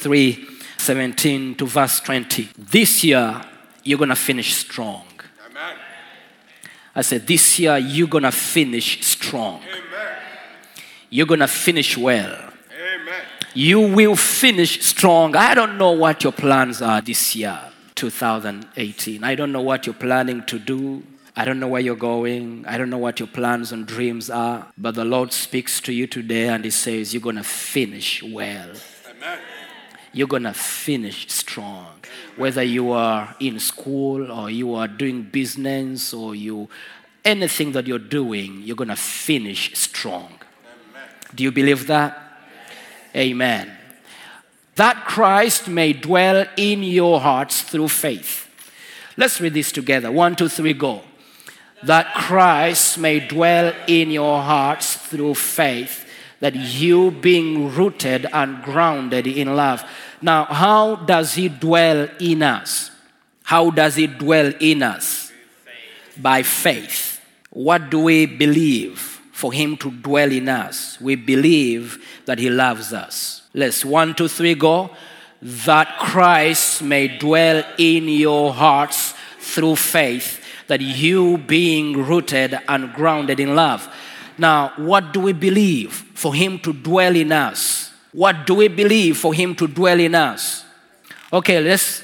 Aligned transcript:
3 0.00 0.46
17 0.78 1.56
to 1.56 1.66
verse 1.66 2.00
20. 2.00 2.48
This 2.56 3.04
year, 3.04 3.42
you're 3.84 3.98
going 3.98 4.08
to 4.08 4.16
finish 4.16 4.54
strong. 4.54 5.04
I 6.94 7.02
said, 7.02 7.26
This 7.26 7.58
year, 7.58 7.76
you're 7.76 8.08
going 8.08 8.24
to 8.24 8.32
finish 8.32 9.04
strong. 9.06 9.62
You're 11.10 11.26
going 11.26 11.40
to 11.40 11.48
finish 11.48 11.96
well. 11.98 12.52
You 13.52 13.80
will 13.80 14.16
finish 14.16 14.80
strong. 14.82 15.36
I 15.36 15.54
don't 15.54 15.76
know 15.76 15.92
what 15.92 16.22
your 16.22 16.32
plans 16.32 16.80
are 16.80 17.00
this 17.00 17.34
year, 17.34 17.60
2018. 17.96 19.24
I 19.24 19.34
don't 19.34 19.52
know 19.52 19.60
what 19.60 19.86
you're 19.86 19.94
planning 19.94 20.44
to 20.46 20.58
do. 20.58 21.02
I 21.36 21.44
don't 21.44 21.60
know 21.60 21.68
where 21.68 21.80
you're 21.80 21.96
going. 21.96 22.64
I 22.66 22.78
don't 22.78 22.90
know 22.90 22.98
what 22.98 23.18
your 23.18 23.26
plans 23.26 23.72
and 23.72 23.86
dreams 23.86 24.30
are. 24.30 24.66
But 24.78 24.94
the 24.94 25.04
Lord 25.04 25.32
speaks 25.32 25.80
to 25.82 25.92
you 25.92 26.06
today 26.06 26.48
and 26.48 26.64
He 26.64 26.70
says, 26.70 27.12
You're 27.12 27.22
going 27.22 27.36
to 27.36 27.44
finish 27.44 28.22
well 28.22 28.70
you're 30.12 30.28
going 30.28 30.44
to 30.44 30.52
finish 30.52 31.30
strong. 31.30 31.86
Whether 32.36 32.62
you 32.62 32.92
are 32.92 33.34
in 33.40 33.58
school 33.60 34.30
or 34.30 34.50
you 34.50 34.74
are 34.74 34.88
doing 34.88 35.22
business 35.22 36.12
or 36.12 36.34
you 36.34 36.68
anything 37.24 37.72
that 37.72 37.86
you're 37.86 37.98
doing, 37.98 38.62
you're 38.62 38.76
going 38.76 38.88
to 38.88 38.96
finish 38.96 39.76
strong. 39.76 40.32
Do 41.34 41.44
you 41.44 41.52
believe 41.52 41.86
that? 41.86 42.18
Amen. 43.14 43.70
That 44.76 45.04
Christ 45.04 45.68
may 45.68 45.92
dwell 45.92 46.46
in 46.56 46.82
your 46.82 47.20
hearts 47.20 47.62
through 47.62 47.88
faith. 47.88 48.48
Let's 49.16 49.40
read 49.40 49.54
this 49.54 49.72
together. 49.72 50.10
One, 50.10 50.34
two, 50.34 50.48
three, 50.48 50.72
go. 50.72 51.02
That 51.82 52.14
Christ 52.14 52.98
may 52.98 53.20
dwell 53.20 53.74
in 53.86 54.10
your 54.10 54.40
hearts 54.40 54.96
through 54.96 55.34
faith, 55.34 56.06
that 56.40 56.54
you 56.54 57.10
being 57.10 57.74
rooted 57.74 58.26
and 58.32 58.62
grounded 58.62 59.26
in 59.26 59.54
love. 59.54 59.84
Now, 60.20 60.44
how 60.46 60.96
does 60.96 61.34
He 61.34 61.48
dwell 61.48 62.08
in 62.18 62.42
us? 62.42 62.90
How 63.44 63.70
does 63.70 63.96
He 63.96 64.06
dwell 64.06 64.52
in 64.60 64.82
us? 64.82 65.32
By 66.16 66.42
faith. 66.42 67.20
What 67.50 67.90
do 67.90 68.00
we 68.00 68.26
believe 68.26 69.20
for 69.32 69.52
Him 69.52 69.76
to 69.78 69.90
dwell 69.90 70.32
in 70.32 70.48
us? 70.48 71.00
We 71.00 71.14
believe 71.14 72.04
that 72.26 72.38
He 72.38 72.48
loves 72.48 72.92
us. 72.92 73.42
Let's 73.54 73.84
one, 73.84 74.14
two, 74.14 74.28
three, 74.28 74.54
go. 74.54 74.90
That 75.42 75.98
Christ 75.98 76.82
may 76.82 77.18
dwell 77.18 77.64
in 77.78 78.08
your 78.08 78.52
hearts 78.52 79.14
through 79.38 79.76
faith, 79.76 80.44
that 80.68 80.80
you 80.80 81.38
being 81.38 82.04
rooted 82.04 82.58
and 82.68 82.92
grounded 82.92 83.40
in 83.40 83.54
love. 83.54 83.88
Now, 84.40 84.72
what 84.76 85.12
do 85.12 85.20
we 85.20 85.34
believe 85.34 85.92
for 85.92 86.34
Him 86.34 86.58
to 86.60 86.72
dwell 86.72 87.14
in 87.14 87.30
us? 87.30 87.92
What 88.10 88.46
do 88.46 88.54
we 88.54 88.68
believe 88.68 89.18
for 89.18 89.34
Him 89.34 89.54
to 89.56 89.68
dwell 89.68 90.00
in 90.00 90.14
us? 90.14 90.64
Okay, 91.30 91.60
let's 91.60 92.02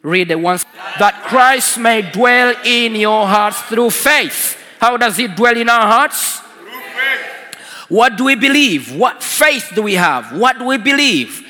read 0.00 0.30
it 0.30 0.40
once. 0.40 0.64
That 0.98 1.24
Christ 1.26 1.76
may 1.76 2.00
dwell 2.10 2.54
in 2.64 2.94
your 2.94 3.26
hearts 3.26 3.60
through 3.68 3.90
faith. 3.90 4.56
How 4.80 4.96
does 4.96 5.18
He 5.18 5.28
dwell 5.28 5.58
in 5.58 5.68
our 5.68 5.86
hearts? 5.86 6.38
What 7.90 8.16
do 8.16 8.24
we 8.24 8.34
believe? 8.34 8.94
What 8.96 9.22
faith 9.22 9.72
do 9.74 9.82
we 9.82 9.94
have? 9.94 10.38
What 10.38 10.58
do 10.58 10.64
we 10.64 10.78
believe? 10.78 11.46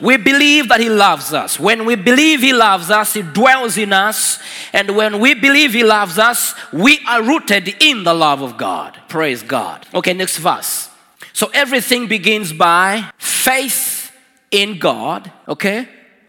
We 0.00 0.16
believe 0.16 0.68
that 0.68 0.80
He 0.80 0.90
loves 0.90 1.32
us. 1.32 1.58
When 1.58 1.84
we 1.86 1.94
believe 1.94 2.40
He 2.40 2.52
loves 2.52 2.90
us, 2.90 3.14
He 3.14 3.22
dwells 3.22 3.78
in 3.78 3.92
us. 3.92 4.38
And 4.72 4.96
when 4.96 5.20
we 5.20 5.34
believe 5.34 5.72
He 5.72 5.82
loves 5.82 6.18
us, 6.18 6.54
we 6.72 7.00
are 7.06 7.22
rooted 7.22 7.76
in 7.80 8.04
the 8.04 8.14
love 8.14 8.42
of 8.42 8.56
God. 8.56 8.98
Praise 9.08 9.42
God. 9.42 9.86
Okay, 9.94 10.12
next 10.12 10.38
verse. 10.38 10.90
So 11.32 11.50
everything 11.52 12.08
begins 12.08 12.52
by 12.52 13.10
faith 13.18 14.12
in 14.50 14.78
God. 14.78 15.30
Okay? 15.48 15.88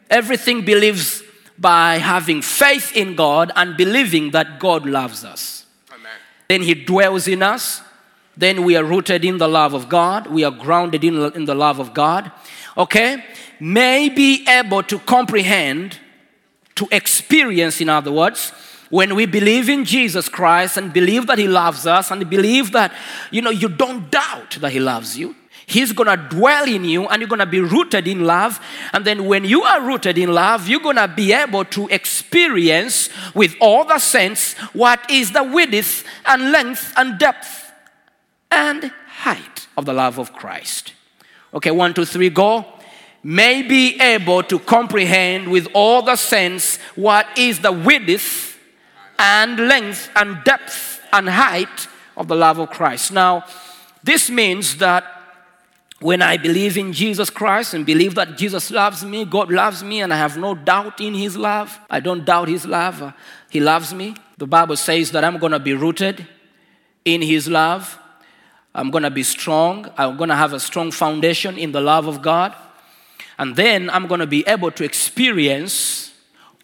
Everything 0.10 0.64
believes 0.64 1.24
by 1.58 1.98
having 1.98 2.42
faith 2.42 2.96
in 2.96 3.16
God 3.16 3.52
and 3.56 3.76
believing 3.76 4.32
that 4.32 4.60
God 4.60 4.86
loves 4.86 5.26
us. 5.26 5.66
Amen. 5.92 6.12
Then 6.48 6.62
He 6.62 6.74
dwells 6.74 7.28
in 7.28 7.44
us. 7.44 7.82
Then 8.36 8.64
we 8.64 8.76
are 8.76 8.84
rooted 8.84 9.26
in 9.26 9.40
the 9.40 9.48
love 9.48 9.74
of 9.74 9.90
God. 9.90 10.28
We 10.28 10.44
are 10.44 10.52
grounded 10.52 11.04
in, 11.04 11.16
in 11.34 11.46
the 11.46 11.56
love 11.56 11.80
of 11.80 11.94
God. 11.94 12.32
Okay? 12.78 13.24
May 13.60 14.10
be 14.10 14.46
able 14.48 14.84
to 14.84 15.00
comprehend, 15.00 16.00
to 16.76 16.88
experience, 16.92 17.82
in 17.82 17.90
other 17.90 18.12
words, 18.12 18.52
when 18.90 19.16
we 19.16 19.26
believe 19.26 19.68
in 19.68 19.84
Jesus 19.84 20.30
Christ 20.30 20.78
and 20.78 20.94
believe 20.94 21.28
that 21.28 21.38
He 21.38 21.48
loves 21.48 21.86
us 21.86 22.12
and 22.12 22.30
believe 22.30 22.72
that, 22.72 22.94
you 23.32 23.42
know, 23.42 23.50
you 23.50 23.68
don't 23.68 24.10
doubt 24.12 24.58
that 24.62 24.72
He 24.72 24.80
loves 24.80 25.18
you. 25.18 25.36
He's 25.66 25.92
gonna 25.92 26.16
dwell 26.16 26.66
in 26.66 26.86
you 26.86 27.08
and 27.08 27.20
you're 27.20 27.28
gonna 27.28 27.46
be 27.46 27.60
rooted 27.60 28.08
in 28.08 28.24
love. 28.24 28.62
And 28.94 29.04
then 29.04 29.26
when 29.26 29.44
you 29.44 29.64
are 29.64 29.82
rooted 29.82 30.18
in 30.18 30.34
love, 30.34 30.70
you're 30.70 30.80
gonna 30.80 31.10
be 31.10 31.34
able 31.34 31.66
to 31.66 31.90
experience 31.90 33.10
with 33.36 33.54
all 33.60 33.84
the 33.84 34.00
sense 34.00 34.54
what 34.72 35.12
is 35.12 35.34
the 35.34 35.44
width 35.44 36.06
and 36.26 36.54
length 36.54 36.94
and 36.96 37.20
depth 37.20 37.74
and 38.50 38.94
height 39.08 39.68
of 39.76 39.84
the 39.84 39.94
love 39.94 40.18
of 40.18 40.32
Christ. 40.32 40.94
Okay, 41.54 41.72
one, 41.72 41.94
two, 41.94 42.06
three, 42.06 42.30
go. 42.30 42.66
May 43.24 43.62
be 43.62 44.00
able 44.00 44.44
to 44.44 44.60
comprehend 44.60 45.50
with 45.50 45.68
all 45.74 46.02
the 46.02 46.16
sense 46.16 46.78
what 46.96 47.26
is 47.38 47.60
the 47.60 47.72
width 47.72 48.58
and 49.20 49.60
length 49.68 50.10
and 50.16 50.44
depth 50.44 51.02
and 51.12 51.28
height 51.28 51.88
of 52.16 52.28
the 52.28 52.36
love 52.36 52.60
of 52.60 52.70
Christ. 52.70 53.12
Now, 53.12 53.46
this 54.04 54.30
means 54.30 54.78
that 54.78 55.04
when 56.00 56.22
I 56.22 56.38
believe 56.38 56.78
in 56.78 56.94
Jesus 56.94 57.30
Christ 57.30 57.74
and 57.74 57.86
believe 57.86 58.14
that 58.16 58.38
Jesus 58.38 58.70
loves 58.70 59.04
me, 59.04 59.26
God 59.26 59.52
loves 59.52 59.84
me, 59.84 60.02
and 60.02 60.14
I 60.14 60.18
have 60.18 60.38
no 60.38 60.54
doubt 60.54 61.02
in 61.02 61.16
His 61.16 61.36
love, 61.36 61.80
I 61.90 62.00
don't 62.00 62.24
doubt 62.24 62.48
His 62.50 62.66
love, 62.66 63.02
uh, 63.02 63.12
He 63.50 63.60
loves 63.60 63.94
me. 63.94 64.16
The 64.38 64.46
Bible 64.46 64.76
says 64.76 65.12
that 65.12 65.24
I'm 65.24 65.40
gonna 65.40 65.60
be 65.60 65.74
rooted 65.74 66.28
in 67.04 67.24
His 67.24 67.48
love. 67.48 67.98
I'm 68.78 68.92
gonna 68.92 69.10
be 69.10 69.24
strong. 69.24 69.92
I'm 69.98 70.16
gonna 70.18 70.36
have 70.36 70.54
a 70.54 70.60
strong 70.60 70.92
foundation 70.92 71.58
in 71.58 71.72
the 71.72 71.82
love 71.82 72.08
of 72.08 72.22
God. 72.22 72.56
And 73.40 73.56
then 73.56 73.90
I'm 73.90 74.06
gonna 74.06 74.28
be 74.28 74.44
able 74.48 74.70
to 74.72 74.84
experience 74.84 76.14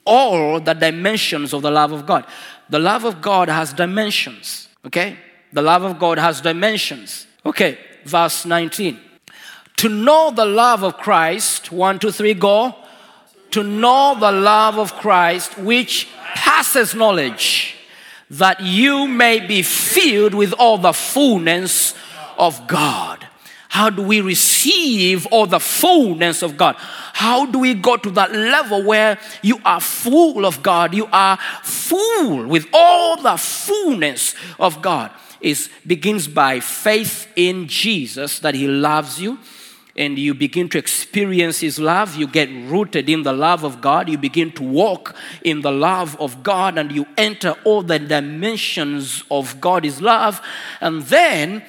all 0.06 0.59
the 0.59 0.73
dimensions 0.73 1.53
of 1.53 1.63
the 1.63 1.72
love 1.72 1.91
of 1.91 2.06
God. 2.06 2.25
The 2.69 2.78
love 2.79 3.03
of 3.03 3.22
God 3.22 3.50
has 3.50 3.73
dimensions, 3.73 4.69
okay? 4.85 5.18
The 5.52 5.62
love 5.62 5.84
of 5.84 5.97
God 5.97 6.19
has 6.19 6.40
dimensions. 6.40 7.25
Okay, 7.46 7.79
verse 8.06 8.46
19. 8.46 9.00
To 9.78 9.90
know 9.90 10.31
the 10.31 10.46
love 10.46 10.84
of 10.84 10.97
Christ, 10.97 11.72
one, 11.72 11.97
two, 11.97 12.12
three, 12.12 12.35
go. 12.35 12.75
To 13.52 13.63
know 13.63 14.16
the 14.19 14.31
love 14.31 14.78
of 14.78 14.94
Christ, 14.94 15.57
which 15.57 16.07
passes 16.35 16.96
knowledge, 16.96 17.75
that 18.39 18.61
you 18.61 19.07
may 19.07 19.39
be 19.39 19.61
filled 19.61 20.33
with 20.33 20.53
all 20.53 20.77
the 20.77 20.94
fullness 20.94 21.94
of 22.38 22.67
God. 22.67 23.27
How 23.69 23.89
do 23.89 24.03
we 24.03 24.21
receive 24.21 25.25
all 25.28 25.47
the 25.47 25.59
fullness 25.59 26.43
of 26.43 26.58
God? 26.58 26.75
How 26.78 27.46
do 27.46 27.59
we 27.59 27.73
go 27.73 27.97
to 27.97 28.11
that 28.11 28.31
level 28.31 28.84
where 28.84 29.19
you 29.41 29.59
are 29.66 29.81
full 29.81 30.46
of 30.46 30.61
God? 30.61 30.93
You 30.93 31.08
are 31.11 31.37
full 31.63 32.47
with 32.47 32.67
all 32.72 33.22
the 33.22 33.37
fullness 33.37 34.35
of 34.59 34.81
God. 34.81 35.11
It 35.41 35.69
begins 35.85 36.28
by 36.28 36.59
faith 36.59 37.28
in 37.35 37.67
Jesus 37.67 38.40
that 38.40 38.55
He 38.55 38.67
loves 38.67 39.19
you 39.19 39.37
and 39.95 40.17
you 40.17 40.34
begin 40.34 40.69
to 40.69 40.78
experience 40.78 41.59
His 41.59 41.79
love, 41.79 42.16
you 42.16 42.28
get 42.28 42.49
rooted 42.69 43.09
in 43.09 43.23
the 43.23 43.34
love 43.34 43.63
of 43.63 43.81
God, 43.81 44.09
you 44.09 44.17
begin 44.17 44.51
to 44.53 44.63
walk 44.63 45.16
in 45.43 45.61
the 45.61 45.72
love 45.72 46.19
of 46.19 46.43
God, 46.43 46.78
and 46.78 46.91
you 46.91 47.05
enter 47.17 47.55
all 47.63 47.84
the 47.84 47.99
dimensions 47.99 49.23
of 49.29 49.61
God's 49.61 50.01
love, 50.01 50.41
and 50.81 51.03
then 51.03 51.63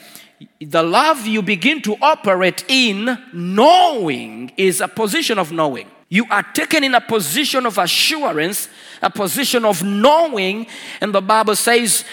the 0.60 0.82
love 0.82 1.26
you 1.26 1.42
begin 1.42 1.82
to 1.82 1.96
operate 2.00 2.64
in, 2.68 3.18
knowing, 3.32 4.52
is 4.56 4.80
a 4.80 4.88
position 4.88 5.38
of 5.38 5.52
knowing. 5.52 5.88
You 6.08 6.26
are 6.30 6.42
taken 6.42 6.84
in 6.84 6.94
a 6.94 7.00
position 7.00 7.66
of 7.66 7.78
assurance, 7.78 8.68
a 9.02 9.10
position 9.10 9.64
of 9.64 9.82
knowing, 9.82 10.66
and 11.00 11.14
the 11.14 11.20
Bible 11.20 11.56
says 11.56 12.04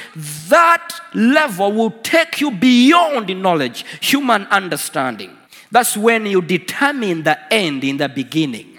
that 0.48 0.90
level 1.14 1.72
will 1.72 1.92
take 1.92 2.42
you 2.42 2.52
beyond 2.52 3.30
knowledge, 3.42 3.86
human 4.02 4.44
understanding. 4.48 5.38
That's 5.72 5.96
when 5.96 6.26
you 6.26 6.42
determine 6.42 7.24
the 7.24 7.40
end 7.52 7.84
in 7.84 7.98
the 7.98 8.10
beginning. 8.10 8.78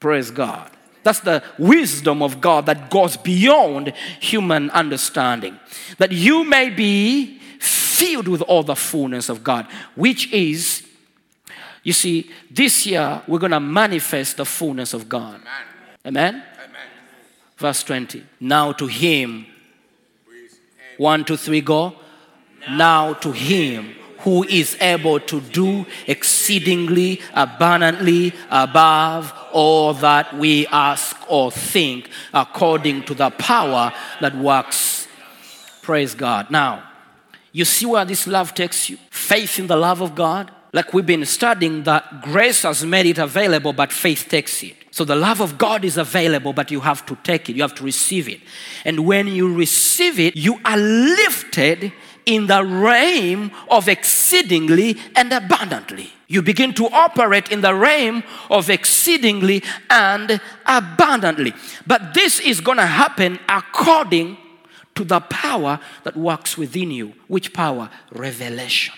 Praise 0.00 0.30
God. 0.30 0.70
That's 1.02 1.20
the 1.20 1.42
wisdom 1.58 2.22
of 2.22 2.40
God 2.40 2.66
that 2.66 2.90
goes 2.90 3.16
beyond 3.16 3.92
human 4.20 4.70
understanding. 4.70 5.58
That 5.98 6.12
you 6.12 6.44
may 6.44 6.68
be 6.68 7.38
filled 7.60 8.28
with 8.28 8.42
all 8.42 8.62
the 8.62 8.76
fullness 8.76 9.28
of 9.28 9.42
God, 9.42 9.66
which 9.94 10.30
is, 10.32 10.86
you 11.82 11.92
see, 11.92 12.30
this 12.50 12.86
year 12.86 13.22
we're 13.26 13.38
going 13.38 13.52
to 13.52 13.60
manifest 13.60 14.36
the 14.36 14.44
fullness 14.44 14.92
of 14.92 15.08
God. 15.08 15.40
Amen? 16.04 16.34
Amen. 16.34 16.42
Verse 17.56 17.82
20. 17.84 18.22
Now 18.40 18.72
to 18.72 18.86
him, 18.86 19.46
one, 20.98 21.24
two, 21.24 21.36
three, 21.36 21.60
go. 21.60 21.94
Now 22.68 23.14
to 23.14 23.32
him 23.32 23.94
who 24.20 24.44
is 24.44 24.76
able 24.80 25.20
to 25.20 25.40
do 25.40 25.86
exceedingly 26.06 27.20
abundantly 27.34 28.32
above 28.50 29.32
all 29.52 29.94
that 29.94 30.36
we 30.36 30.66
ask 30.68 31.16
or 31.28 31.50
think, 31.50 32.08
according 32.32 33.02
to 33.04 33.14
the 33.14 33.30
power 33.30 33.92
that 34.20 34.36
works. 34.36 35.08
Praise 35.82 36.14
God. 36.14 36.50
Now, 36.50 36.82
you 37.52 37.64
see 37.64 37.86
where 37.86 38.04
this 38.04 38.26
love 38.26 38.54
takes 38.54 38.90
you? 38.90 38.98
Faith 39.10 39.58
in 39.58 39.66
the 39.66 39.76
love 39.76 40.00
of 40.00 40.14
God. 40.14 40.50
Like 40.72 40.92
we've 40.92 41.06
been 41.06 41.24
studying, 41.24 41.84
that 41.84 42.20
grace 42.22 42.62
has 42.62 42.84
made 42.84 43.06
it 43.06 43.18
available, 43.18 43.72
but 43.72 43.92
faith 43.92 44.26
takes 44.28 44.62
it. 44.62 44.76
So 44.90 45.04
the 45.04 45.16
love 45.16 45.40
of 45.40 45.56
God 45.56 45.84
is 45.84 45.96
available, 45.96 46.52
but 46.52 46.70
you 46.70 46.80
have 46.80 47.06
to 47.06 47.16
take 47.16 47.48
it, 47.48 47.56
you 47.56 47.62
have 47.62 47.74
to 47.76 47.84
receive 47.84 48.28
it. 48.28 48.40
And 48.84 49.06
when 49.06 49.26
you 49.28 49.54
receive 49.54 50.18
it, 50.18 50.36
you 50.36 50.58
are 50.64 50.76
lifted 50.76 51.92
in 52.26 52.48
the 52.48 52.64
realm 52.64 53.52
of 53.70 53.88
exceedingly 53.88 54.98
and 55.14 55.32
abundantly. 55.32 56.10
You 56.28 56.42
begin 56.42 56.74
to 56.74 56.86
operate 56.86 57.52
in 57.52 57.60
the 57.60 57.74
realm 57.74 58.24
of 58.50 58.68
exceedingly 58.68 59.62
and 59.88 60.40
abundantly. 60.66 61.54
But 61.86 62.14
this 62.14 62.40
is 62.40 62.60
going 62.60 62.78
to 62.78 62.86
happen 62.86 63.38
according 63.48 64.36
to 64.96 65.04
the 65.04 65.20
power 65.20 65.78
that 66.02 66.16
works 66.16 66.58
within 66.58 66.90
you. 66.90 67.14
Which 67.28 67.52
power? 67.52 67.90
Revelation. 68.10 68.94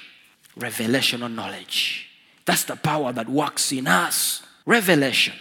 Revelation 0.56 1.22
of 1.22 1.30
knowledge. 1.30 2.08
That's 2.46 2.64
the 2.64 2.76
power 2.76 3.12
that 3.12 3.28
works 3.28 3.72
in 3.72 3.86
us. 3.86 4.42
Revelation. 4.64 5.34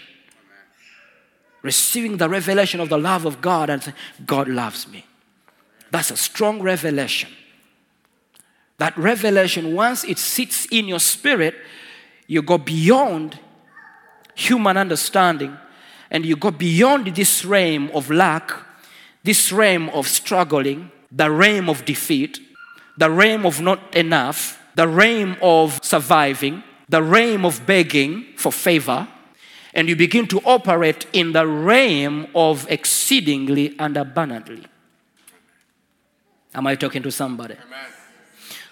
Receiving 1.61 2.17
the 2.17 2.27
revelation 2.27 2.81
of 2.81 2.89
the 2.89 2.97
love 2.97 3.25
of 3.25 3.39
God 3.39 3.69
and 3.69 3.81
saying, 3.81 3.95
God 4.25 4.49
loves 4.49 4.87
me. 4.89 5.05
That's 5.89 6.11
a 6.11 6.17
strong 6.17 6.61
revelation. 6.61 7.29
That 8.77 8.97
revelation, 8.97 9.73
once 9.73 10.03
it 10.03 10.19
sits 10.19 10.65
in 10.67 10.87
your 10.87 10.99
spirit, 10.99 11.55
you 12.27 12.41
go 12.41 12.57
beyond 12.57 13.39
human 14.35 14.77
understanding 14.77 15.57
and 16.11 16.25
you 16.25 16.35
go 16.35 16.51
beyond 16.51 17.07
this 17.15 17.43
realm 17.43 17.89
of 17.93 18.11
lack, 18.11 18.51
this 19.23 19.51
realm 19.51 19.89
of 19.89 20.07
struggling, 20.07 20.91
the 21.11 21.31
realm 21.31 21.69
of 21.69 21.85
defeat, 21.85 22.39
the 22.97 23.09
realm 23.09 23.45
of 23.45 23.61
not 23.61 23.95
enough, 23.95 24.61
the 24.75 24.87
realm 24.87 25.35
of 25.41 25.79
surviving, 25.83 26.63
the 26.87 27.01
realm 27.01 27.45
of 27.45 27.65
begging 27.65 28.25
for 28.37 28.51
favor, 28.51 29.07
and 29.73 29.89
you 29.89 29.95
begin 29.95 30.27
to 30.27 30.39
operate 30.45 31.07
in 31.13 31.33
the 31.33 31.45
realm 31.45 32.27
of 32.33 32.65
exceedingly 32.69 33.75
and 33.79 33.97
abundantly. 33.97 34.63
Am 36.53 36.65
I 36.65 36.75
talking 36.75 37.03
to 37.03 37.11
somebody? 37.11 37.55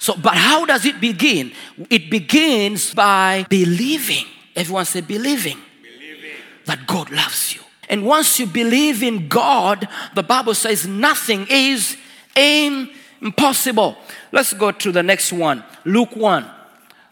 So, 0.05 0.13
but 0.15 0.35
how 0.35 0.65
does 0.65 0.85
it 0.85 1.01
begin? 1.01 1.51
It 1.89 2.11
begins 2.11 2.93
by 2.93 3.43
believing. 3.49 4.25
Everyone 4.55 4.85
say 4.85 5.01
believing. 5.01 5.57
believing. 5.81 6.37
That 6.65 6.85
God 6.85 7.09
loves 7.09 7.55
you. 7.55 7.61
And 7.89 8.05
once 8.05 8.39
you 8.39 8.45
believe 8.45 9.01
in 9.01 9.27
God, 9.27 9.89
the 10.13 10.21
Bible 10.21 10.53
says 10.53 10.85
nothing 10.85 11.47
is 11.49 11.97
impossible. 12.35 13.97
Let's 14.31 14.53
go 14.53 14.71
to 14.71 14.91
the 14.91 15.01
next 15.01 15.33
one. 15.33 15.63
Luke 15.85 16.15
1. 16.15 16.45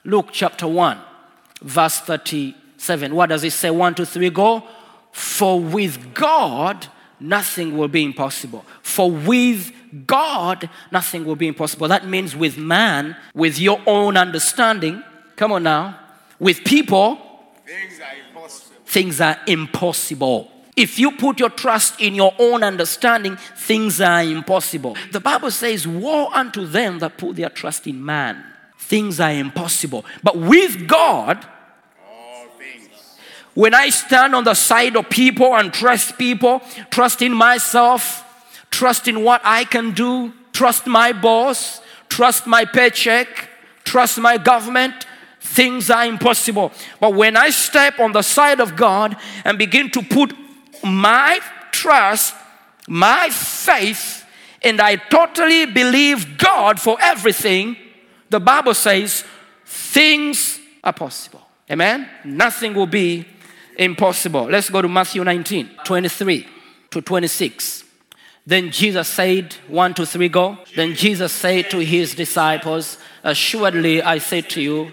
Luke 0.06 0.28
chapter 0.32 0.68
1, 0.68 1.00
verse 1.64 1.98
37. 1.98 3.16
What 3.16 3.30
does 3.30 3.44
it 3.44 3.54
say? 3.54 3.72
One, 3.72 3.96
two, 3.96 4.06
three, 4.06 4.30
go. 4.30 4.68
For 5.12 5.60
with 5.60 6.14
God, 6.14 6.86
nothing 7.20 7.76
will 7.76 7.88
be 7.88 8.04
impossible. 8.04 8.64
For 8.84 9.10
with 9.10 9.72
God, 10.08 10.70
nothing 10.92 11.26
will 11.26 11.36
be 11.36 11.48
impossible. 11.48 11.88
That 11.88 12.08
means 12.08 12.36
with 12.36 12.58
man, 12.58 13.16
with 13.34 13.60
your 13.60 13.80
own 13.86 14.18
understanding, 14.18 15.04
come 15.36 15.52
on 15.52 15.64
now, 15.64 16.00
with 16.40 16.64
people, 16.64 17.18
Things 17.66 18.00
are 18.00 18.28
impossible. 18.28 18.76
things 18.86 19.22
are 19.22 19.38
impossible. 19.48 20.50
If 20.76 20.98
you 20.98 21.12
put 21.12 21.40
your 21.40 21.50
trust 21.52 22.02
in 22.02 22.16
your 22.16 22.34
own 22.40 22.64
understanding, 22.64 23.38
things 23.56 24.02
are 24.02 24.24
impossible. 24.24 24.98
The 25.12 25.20
Bible 25.20 25.52
says, 25.52 25.88
Woe 25.88 26.30
unto 26.34 26.66
them 26.66 26.98
that 27.00 27.18
put 27.18 27.36
their 27.36 27.50
trust 27.50 27.86
in 27.86 28.04
man. 28.04 28.44
Things 28.80 29.20
are 29.20 29.32
impossible. 29.32 30.04
But 30.24 30.36
with 30.38 30.88
God, 30.88 31.46
All 32.12 32.48
things. 32.58 32.90
when 33.54 33.74
I 33.76 33.90
stand 33.90 34.34
on 34.34 34.44
the 34.46 34.56
side 34.56 34.96
of 34.96 35.10
people 35.10 35.56
and 35.56 35.72
trust 35.72 36.18
people, 36.18 36.62
trust 36.90 37.22
in 37.22 37.34
myself, 37.34 38.23
trust 38.74 39.08
in 39.08 39.24
what 39.24 39.40
I 39.44 39.66
can 39.66 39.92
do, 39.92 40.34
trust 40.52 40.88
my 40.88 41.14
boss, 41.14 41.80
trust 42.10 42.48
my 42.48 42.66
paycheck, 42.66 43.48
trust 43.84 44.18
my 44.18 44.36
government, 44.40 45.06
things 45.40 45.92
are 45.92 46.08
impossible. 46.08 46.72
But 47.00 47.14
when 47.14 47.38
I 47.38 47.52
step 47.52 48.00
on 48.00 48.14
the 48.14 48.24
side 48.24 48.60
of 48.60 48.76
God 48.76 49.16
and 49.46 49.60
begin 49.60 49.92
to 49.92 50.02
put 50.02 50.34
my 50.84 51.40
trust, 51.72 52.34
my 52.88 53.30
faith, 53.30 54.26
and 54.64 54.82
I 54.82 54.96
totally 54.96 55.68
believe 55.68 56.40
God 56.40 56.80
for 56.80 56.98
everything, 57.00 57.78
the 58.32 58.40
Bible 58.40 58.74
says 58.74 59.24
things 59.66 60.60
are 60.84 60.94
possible. 60.94 61.42
Amen? 61.70 62.10
Nothing 62.26 62.74
will 62.74 62.88
be 62.88 63.28
impossible. 63.78 64.46
Let's 64.46 64.72
go 64.72 64.82
to 64.82 64.88
Matthew 64.88 65.24
19, 65.24 65.70
23 65.86 66.48
to 66.90 67.02
26. 67.02 67.93
Then 68.46 68.72
Jesus 68.72 69.08
said, 69.08 69.54
one, 69.68 69.94
two, 69.94 70.06
three, 70.06 70.28
go. 70.28 70.58
Then 70.76 70.96
Jesus 70.96 71.32
said 71.32 71.70
to 71.72 71.80
his 71.80 72.14
disciples, 72.14 72.98
uh, 73.24 73.30
Assuredly 73.30 74.02
I 74.02 74.18
say 74.18 74.42
to 74.42 74.62
you 74.62 74.92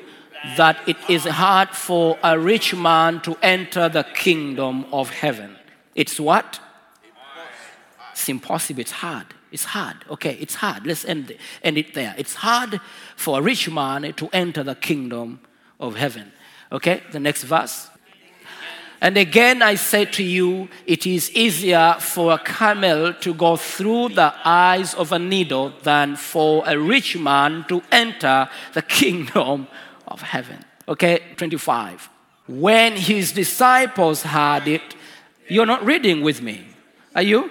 that 0.57 0.79
it 0.87 0.97
is 1.09 1.25
hard 1.25 1.71
for 1.71 2.17
a 2.23 2.39
rich 2.39 2.75
man 2.75 3.21
to 3.23 3.37
enter 3.43 3.89
the 3.89 4.05
kingdom 4.05 4.87
of 4.93 5.11
heaven. 5.11 5.57
It's 5.95 6.21
what? 6.21 6.61
It's 8.13 8.29
impossible. 8.29 8.81
It's 8.81 8.93
hard. 8.93 9.27
It's 9.51 9.65
hard. 9.65 9.97
Okay, 10.09 10.37
it's 10.41 10.55
hard. 10.55 10.87
Let's 10.87 11.05
end, 11.05 11.37
end 11.63 11.77
it 11.77 11.95
there. 11.95 12.15
It's 12.17 12.35
hard 12.35 12.81
for 13.17 13.41
a 13.41 13.43
rich 13.43 13.69
man 13.69 14.13
to 14.15 14.29
enter 14.33 14.63
the 14.63 14.77
kingdom 14.77 15.41
of 15.81 15.97
heaven. 15.97 16.33
Okay, 16.71 17.03
the 17.11 17.19
next 17.19 17.43
verse. 17.43 17.90
And 19.01 19.17
again, 19.17 19.63
I 19.63 19.77
say 19.77 20.05
to 20.05 20.23
you, 20.23 20.69
it 20.87 21.07
is 21.07 21.31
easier 21.35 21.97
for 22.01 22.33
a 22.33 22.39
camel 22.39 23.15
to 23.15 23.33
go 23.33 23.57
through 23.57 24.11
the 24.11 24.35
eyes 24.45 24.93
of 24.95 25.13
a 25.13 25.19
needle 25.19 25.73
than 25.83 26.17
for 26.17 26.63
a 26.67 26.79
rich 26.79 27.17
man 27.17 27.65
to 27.69 27.83
enter 27.91 28.51
the 28.75 28.83
kingdom 28.83 29.69
of 30.07 30.21
heaven. 30.21 30.63
Okay, 30.87 31.21
25. 31.37 32.11
When 32.47 32.97
his 32.97 33.33
disciples 33.33 34.23
heard 34.23 34.69
it, 34.69 34.83
you're 35.49 35.67
not 35.67 35.85
reading 35.85 36.21
with 36.21 36.43
me, 36.43 36.67
are 37.15 37.23
you? 37.23 37.51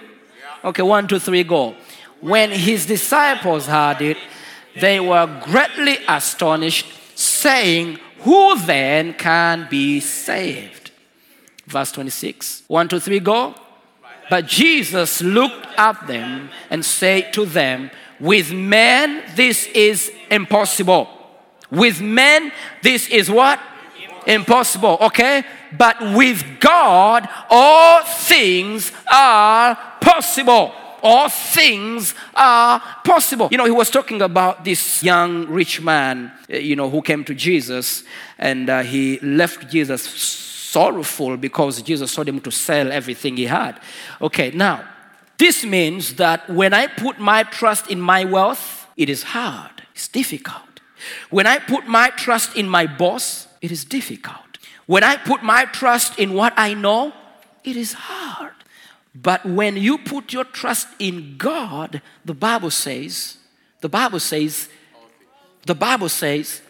Okay, 0.63 0.83
one, 0.83 1.07
two, 1.07 1.19
three, 1.19 1.43
go. 1.43 1.75
When 2.21 2.51
his 2.51 2.85
disciples 2.85 3.65
heard 3.65 4.01
it, 4.01 4.17
they 4.79 4.99
were 4.99 5.41
greatly 5.45 5.97
astonished, 6.07 6.85
saying, 7.15 7.99
Who 8.19 8.59
then 8.59 9.13
can 9.13 9.67
be 9.69 9.99
saved? 9.99 10.78
Verse 11.69 11.91
26. 11.91 12.63
One, 12.67 12.87
two, 12.87 12.99
three, 12.99 13.19
go. 13.19 13.53
But 14.29 14.47
Jesus 14.47 15.21
looked 15.21 15.67
at 15.77 16.07
them 16.07 16.49
and 16.69 16.83
said 16.83 17.31
to 17.33 17.45
them, 17.45 17.91
With 18.19 18.51
men 18.51 19.23
this 19.35 19.67
is 19.67 20.11
impossible. 20.31 21.07
With 21.71 22.01
men 22.01 22.51
this 22.81 23.07
is 23.09 23.29
what? 23.29 23.59
Impossible, 24.25 24.97
okay? 25.01 25.43
But 25.77 26.01
with 26.15 26.59
God 26.59 27.29
all 27.49 28.03
things 28.03 28.91
are 29.11 29.75
possible. 30.01 30.73
All 31.01 31.29
things 31.29 32.13
are 32.35 32.81
possible. 33.05 33.47
You 33.51 33.57
know, 33.57 33.65
he 33.65 33.71
was 33.71 33.89
talking 33.89 34.21
about 34.21 34.65
this 34.65 35.01
young 35.01 35.47
rich 35.47 35.81
man, 35.81 36.31
uh, 36.51 36.57
you 36.57 36.75
know, 36.75 36.89
who 36.89 37.01
came 37.01 37.23
to 37.23 37.33
Jesus 37.33 38.03
and 38.37 38.69
uh, 38.69 38.81
he 38.81 39.17
left 39.19 39.69
Jesus 39.69 40.05
sorrowful 40.71 41.37
because 41.37 41.81
Jesus 41.81 42.13
told 42.13 42.27
him 42.27 42.39
to 42.41 42.51
sell 42.51 42.91
everything 42.91 43.37
he 43.37 43.45
had. 43.45 43.79
Okay, 44.21 44.51
now, 44.51 44.83
this 45.37 45.63
means 45.65 46.15
that 46.15 46.49
when 46.49 46.73
I 46.73 46.87
put 46.87 47.19
my 47.19 47.43
trust 47.43 47.89
in 47.89 47.99
my 47.99 48.25
wealth, 48.25 48.87
it 48.95 49.09
is 49.09 49.23
hard, 49.23 49.83
it's 49.93 50.07
difficult. 50.07 50.81
When 51.29 51.47
I 51.47 51.59
put 51.59 51.87
my 51.87 52.09
trust 52.09 52.55
in 52.57 52.67
my 52.67 52.85
boss, 52.85 53.47
It 53.61 53.71
is 53.71 53.83
difficult. 53.83 54.57
When 54.85 55.03
I 55.03 55.17
put 55.17 55.43
my 55.43 55.65
trust 55.65 56.17
in 56.17 56.33
what 56.33 56.53
I 56.57 56.73
know, 56.73 57.13
it 57.63 57.75
is 57.75 57.93
hard. 57.93 58.53
But 59.13 59.45
when 59.45 59.75
you 59.75 59.97
put 59.97 60.31
your 60.33 60.45
trust 60.45 60.87
in 60.99 61.35
God, 61.37 62.01
the 62.23 62.33
Bible 62.33 62.71
says, 62.71 63.37
the 63.81 63.89
Bible 63.89 64.19
says, 64.19 64.69
the 65.65 65.75
Bible 65.75 66.09
says, 66.09 66.61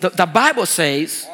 the, 0.00 0.08
the 0.10 0.26
Bible 0.26 0.66
says, 0.66 1.26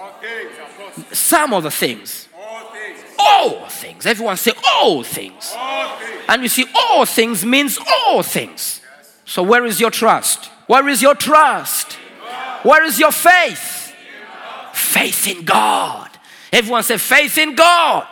some 1.12 1.52
of 1.52 1.62
the 1.62 1.70
things, 1.70 2.28
All 2.36 2.70
things. 2.72 2.98
all 3.18 3.66
things. 3.68 4.06
Everyone 4.06 4.36
say 4.36 4.52
all 4.80 5.02
things. 5.02 5.52
All 5.56 5.96
things. 5.98 6.22
And 6.28 6.42
you 6.42 6.48
see, 6.48 6.66
all 6.74 7.04
things 7.04 7.44
means 7.44 7.78
all 8.06 8.22
things. 8.22 8.80
So, 9.24 9.42
where 9.42 9.64
is 9.64 9.80
your 9.80 9.90
trust? 9.90 10.46
Where 10.66 10.86
is 10.88 11.02
your 11.02 11.14
trust? 11.14 11.94
Where 12.62 12.84
is 12.84 12.98
your 12.98 13.12
faith? 13.12 13.94
Faith 14.72 15.26
in 15.28 15.44
God. 15.44 16.10
Everyone 16.52 16.82
say, 16.82 16.96
faith 16.98 17.36
in 17.38 17.54
God. 17.54 18.06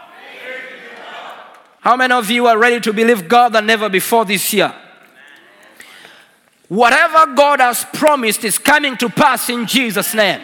How 1.81 1.97
many 1.97 2.13
of 2.15 2.31
you 2.31 2.47
are 2.47 2.59
ready 2.59 2.81
to 2.81 2.93
believe 2.93 3.29
God 3.29 3.53
than 3.53 3.67
never 3.67 3.89
before 3.89 4.25
this 4.25 4.53
year? 4.53 4.75
Whatever 6.69 7.33
God 7.35 7.61
has 7.61 7.85
promised 7.93 8.45
is 8.45 8.59
coming 8.59 8.97
to 8.97 9.09
pass 9.09 9.49
in 9.49 9.67
Jesus' 9.67 10.13
name. 10.15 10.41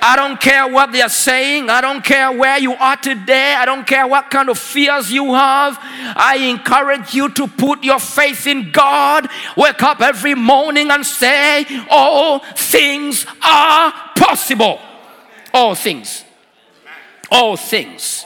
I 0.00 0.16
don't 0.16 0.40
care 0.40 0.66
what 0.68 0.92
they 0.92 1.02
are 1.02 1.08
saying. 1.08 1.70
I 1.70 1.80
don't 1.80 2.04
care 2.04 2.30
where 2.32 2.58
you 2.58 2.74
are 2.74 2.96
today. 2.96 3.54
I 3.54 3.64
don't 3.64 3.86
care 3.86 4.06
what 4.06 4.30
kind 4.30 4.48
of 4.48 4.58
fears 4.58 5.10
you 5.10 5.34
have. 5.34 5.78
I 5.80 6.36
encourage 6.48 7.14
you 7.14 7.28
to 7.30 7.46
put 7.46 7.84
your 7.84 7.98
faith 7.98 8.46
in 8.46 8.70
God. 8.70 9.28
Wake 9.56 9.82
up 9.82 10.00
every 10.00 10.34
morning 10.34 10.90
and 10.90 11.04
say, 11.04 11.66
All 11.90 12.40
things 12.56 13.26
are 13.42 13.92
possible. 14.16 14.80
All 15.52 15.74
things. 15.74 16.24
All 17.30 17.56
things. 17.56 18.24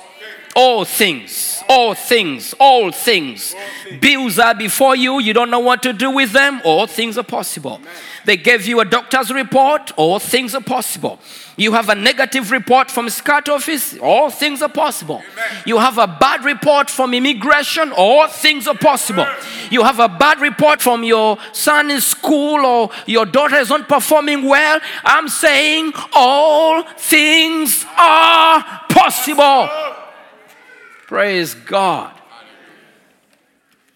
All 0.54 0.84
things. 0.84 1.62
All 1.68 1.94
things. 1.94 2.54
All 2.60 2.92
things. 2.92 3.54
Bills 4.00 4.38
are 4.38 4.54
before 4.54 4.94
you. 4.94 5.18
You 5.20 5.32
don't 5.32 5.50
know 5.50 5.60
what 5.60 5.82
to 5.82 5.92
do 5.92 6.10
with 6.10 6.32
them. 6.32 6.60
All 6.64 6.86
things 6.86 7.16
are 7.16 7.22
possible. 7.22 7.80
They 8.24 8.36
gave 8.36 8.66
you 8.66 8.80
a 8.80 8.84
doctor's 8.84 9.32
report. 9.32 9.92
All 9.96 10.18
things 10.18 10.54
are 10.54 10.60
possible. 10.60 11.18
You 11.56 11.72
have 11.72 11.88
a 11.88 11.94
negative 11.94 12.50
report 12.50 12.90
from 12.90 13.08
SCAT 13.08 13.48
office. 13.48 13.96
All 13.98 14.30
things 14.30 14.62
are 14.62 14.68
possible. 14.68 15.22
You 15.66 15.78
have 15.78 15.98
a 15.98 16.06
bad 16.06 16.44
report 16.44 16.90
from 16.90 17.14
immigration. 17.14 17.92
All 17.92 18.28
things 18.28 18.66
are 18.66 18.76
possible. 18.76 19.26
You 19.70 19.82
have 19.84 20.00
a 20.00 20.08
bad 20.08 20.40
report 20.40 20.82
from 20.82 21.02
your 21.02 21.38
son 21.52 21.90
in 21.90 22.00
school 22.00 22.64
or 22.64 22.90
your 23.06 23.26
daughter 23.26 23.56
is 23.56 23.70
not 23.70 23.88
performing 23.88 24.42
well. 24.46 24.80
I'm 25.04 25.28
saying 25.28 25.92
all 26.14 26.82
things 26.98 27.84
are 27.96 28.62
possible. 28.88 29.68
Praise 31.12 31.52
God. 31.52 32.10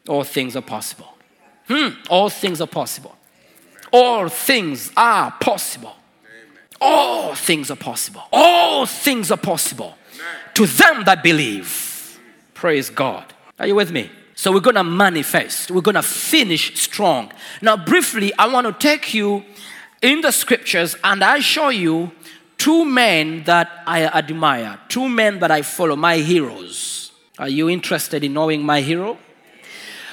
All 0.06 0.22
things 0.22 0.54
are 0.54 0.60
possible. 0.60 1.08
Hmm, 1.66 1.88
all 2.10 2.28
things 2.28 2.60
are 2.60 2.66
possible. 2.66 3.16
All 3.90 4.28
things 4.28 4.92
are 4.98 5.30
possible. 5.40 5.96
All 6.78 7.34
things 7.34 7.70
are 7.70 7.76
possible. 7.76 8.20
All 8.30 8.84
things 8.84 9.30
are 9.30 9.38
possible 9.38 9.96
to 10.52 10.66
them 10.66 11.04
that 11.04 11.22
believe. 11.22 12.20
Praise 12.52 12.90
God. 12.90 13.32
Are 13.58 13.66
you 13.66 13.76
with 13.76 13.90
me? 13.90 14.10
So 14.34 14.52
we're 14.52 14.60
going 14.60 14.76
to 14.76 14.84
manifest. 14.84 15.70
We're 15.70 15.80
going 15.80 15.94
to 15.94 16.02
finish 16.02 16.78
strong. 16.78 17.32
Now, 17.62 17.78
briefly, 17.78 18.30
I 18.38 18.46
want 18.52 18.66
to 18.66 18.74
take 18.74 19.14
you 19.14 19.42
in 20.02 20.20
the 20.20 20.32
scriptures 20.32 20.94
and 21.02 21.24
I 21.24 21.40
show 21.40 21.70
you 21.70 22.12
two 22.58 22.84
men 22.84 23.44
that 23.44 23.70
I 23.86 24.04
admire, 24.04 24.78
two 24.90 25.08
men 25.08 25.38
that 25.38 25.50
I 25.50 25.62
follow, 25.62 25.96
my 25.96 26.18
heroes. 26.18 27.05
Are 27.38 27.48
you 27.48 27.68
interested 27.68 28.24
in 28.24 28.32
knowing 28.32 28.62
my 28.62 28.80
hero? 28.80 29.18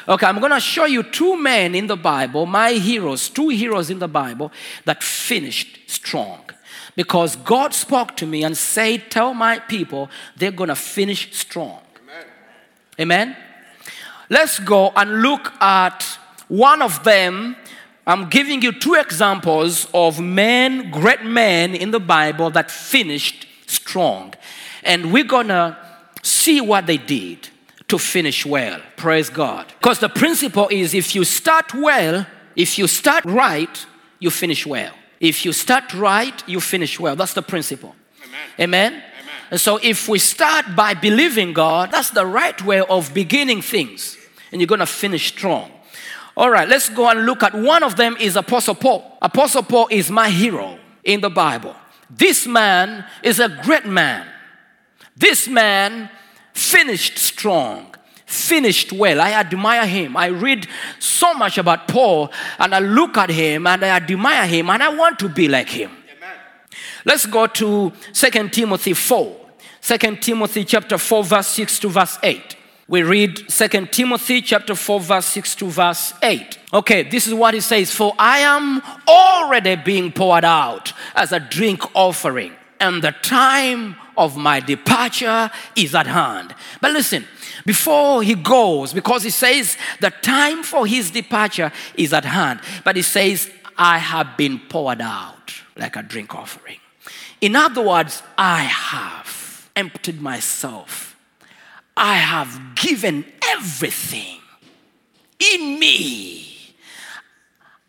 Okay, 0.07 0.25
I'm 0.25 0.39
going 0.39 0.51
to 0.51 0.59
show 0.59 0.85
you 0.85 1.03
two 1.03 1.37
men 1.37 1.75
in 1.75 1.87
the 1.87 1.95
Bible, 1.95 2.45
my 2.45 2.71
heroes, 2.71 3.29
two 3.29 3.49
heroes 3.49 3.89
in 3.89 3.99
the 3.99 4.07
Bible 4.07 4.51
that 4.83 5.01
finished 5.01 5.79
strong. 5.87 6.41
Because 6.95 7.37
God 7.37 7.73
spoke 7.73 8.17
to 8.17 8.25
me 8.25 8.43
and 8.43 8.57
said, 8.57 9.09
Tell 9.09 9.33
my 9.33 9.59
people 9.59 10.09
they're 10.35 10.51
going 10.51 10.67
to 10.67 10.75
finish 10.75 11.33
strong. 11.33 11.79
Amen. 12.99 13.35
Let's 14.29 14.59
go 14.59 14.91
and 14.95 15.21
look 15.21 15.53
at 15.61 16.03
one 16.49 16.81
of 16.81 17.03
them. 17.03 17.55
I'm 18.05 18.29
giving 18.29 18.61
you 18.61 18.73
two 18.73 18.95
examples 18.95 19.87
of 19.93 20.19
men, 20.19 20.91
great 20.91 21.23
men 21.23 21.73
in 21.73 21.91
the 21.91 21.99
Bible 21.99 22.49
that 22.51 22.69
finished 22.69 23.47
strong. 23.65 24.33
And 24.83 25.13
we're 25.13 25.23
going 25.23 25.47
to 25.47 25.77
see 26.23 26.59
what 26.59 26.87
they 26.87 26.97
did 26.97 27.49
to 27.87 27.99
finish 27.99 28.45
well. 28.45 28.81
Praise 28.97 29.29
God. 29.29 29.67
Because 29.79 29.99
the 29.99 30.09
principle 30.09 30.67
is 30.69 30.95
if 30.95 31.13
you 31.13 31.23
start 31.23 31.73
well, 31.75 32.25
if 32.55 32.79
you 32.79 32.87
start 32.87 33.23
right, 33.25 33.85
you 34.19 34.31
finish 34.31 34.65
well. 34.65 34.93
If 35.19 35.45
you 35.45 35.53
start 35.53 35.93
right, 35.93 36.47
you 36.47 36.59
finish 36.59 36.99
well. 36.99 37.15
That's 37.15 37.33
the 37.33 37.41
principle. 37.41 37.95
Amen. 38.59 38.93
Amen. 38.93 39.03
And 39.51 39.61
so 39.61 39.79
if 39.83 40.09
we 40.09 40.17
start 40.17 40.75
by 40.75 40.95
believing 40.95 41.53
God, 41.53 41.91
that's 41.91 42.09
the 42.09 42.25
right 42.25 42.59
way 42.63 42.81
of 42.81 43.13
beginning 43.13 43.61
things. 43.61 44.17
And 44.51 44.59
you're 44.59 44.67
going 44.67 44.79
to 44.79 44.87
finish 44.87 45.27
strong. 45.27 45.71
All 46.35 46.49
right, 46.49 46.67
let's 46.67 46.89
go 46.89 47.07
and 47.09 47.27
look 47.27 47.43
at 47.43 47.53
one 47.53 47.83
of 47.83 47.95
them 47.95 48.17
is 48.19 48.35
Apostle 48.35 48.73
Paul. 48.73 49.17
Apostle 49.21 49.61
Paul 49.61 49.87
is 49.91 50.09
my 50.09 50.29
hero 50.29 50.79
in 51.03 51.21
the 51.21 51.29
Bible. 51.29 51.75
This 52.09 52.47
man 52.47 53.05
is 53.21 53.39
a 53.39 53.49
great 53.63 53.85
man. 53.85 54.27
This 55.15 55.48
man 55.48 56.10
finished 56.53 57.17
strong, 57.17 57.93
finished 58.25 58.91
well. 58.91 59.22
I 59.22 59.32
admire 59.34 59.86
him. 59.86 60.17
I 60.17 60.27
read 60.27 60.67
so 61.00 61.34
much 61.34 61.58
about 61.58 61.88
Paul 61.88 62.32
and 62.60 62.74
I 62.74 62.79
look 62.79 63.17
at 63.17 63.29
him 63.29 63.67
and 63.67 63.84
I 63.84 63.89
admire 63.89 64.48
him 64.48 64.70
and 64.70 64.82
I 64.82 64.89
want 64.89 65.20
to 65.20 65.29
be 65.29 65.48
like 65.48 65.70
him. 65.70 65.91
Let's 67.05 67.25
go 67.25 67.48
to 67.48 67.91
2 68.13 68.50
Timothy 68.50 68.93
4. 68.93 69.39
2 69.82 70.15
Timothy 70.17 70.63
chapter 70.63 70.98
4 70.98 71.24
verse 71.24 71.48
6 71.48 71.79
to 71.79 71.89
verse 71.89 72.17
8. 72.24 72.55
We 72.88 73.03
read 73.03 73.50
2 73.50 73.86
Timothy 73.88 74.41
chapter 74.41 74.75
4 74.75 75.00
verse 75.00 75.25
6 75.27 75.55
to 75.55 75.65
verse 75.70 76.13
8. 76.22 76.58
Okay, 76.74 77.03
this 77.03 77.27
is 77.27 77.34
what 77.34 77.55
it 77.55 77.63
says, 77.63 77.91
"For 77.91 78.13
I 78.17 78.39
am 78.39 78.82
already 79.08 79.75
being 79.75 80.12
poured 80.12 80.46
out 80.46 80.93
as 81.15 81.32
a 81.32 81.39
drink 81.39 81.84
offering, 81.93 82.53
and 82.79 83.01
the 83.01 83.12
time 83.22 83.96
of 84.17 84.38
my 84.38 84.60
departure 84.60 85.50
is 85.75 85.96
at 85.96 86.08
hand." 86.08 86.55
But 86.82 86.91
listen, 86.91 87.27
before 87.65 88.24
he 88.24 88.36
goes, 88.36 88.93
because 88.93 89.24
he 89.24 89.29
says 89.29 89.77
the 90.00 90.12
time 90.12 90.63
for 90.63 90.86
his 90.86 91.12
departure 91.12 91.72
is 91.96 92.13
at 92.13 92.25
hand, 92.25 92.60
but 92.84 92.96
he 92.96 93.01
says, 93.01 93.50
"I 93.77 93.98
have 93.98 94.38
been 94.38 94.60
poured 94.60 95.01
out 95.01 95.53
like 95.75 95.96
a 95.96 96.03
drink 96.03 96.36
offering." 96.36 96.79
In 97.41 97.55
other 97.55 97.82
words, 97.82 98.24
I 98.38 98.63
have 98.63 99.70
emptied 99.75 100.22
myself. 100.22 101.15
I 101.96 102.15
have 102.15 102.75
given 102.75 103.25
everything 103.50 104.39
in 105.39 105.77
me. 105.77 106.75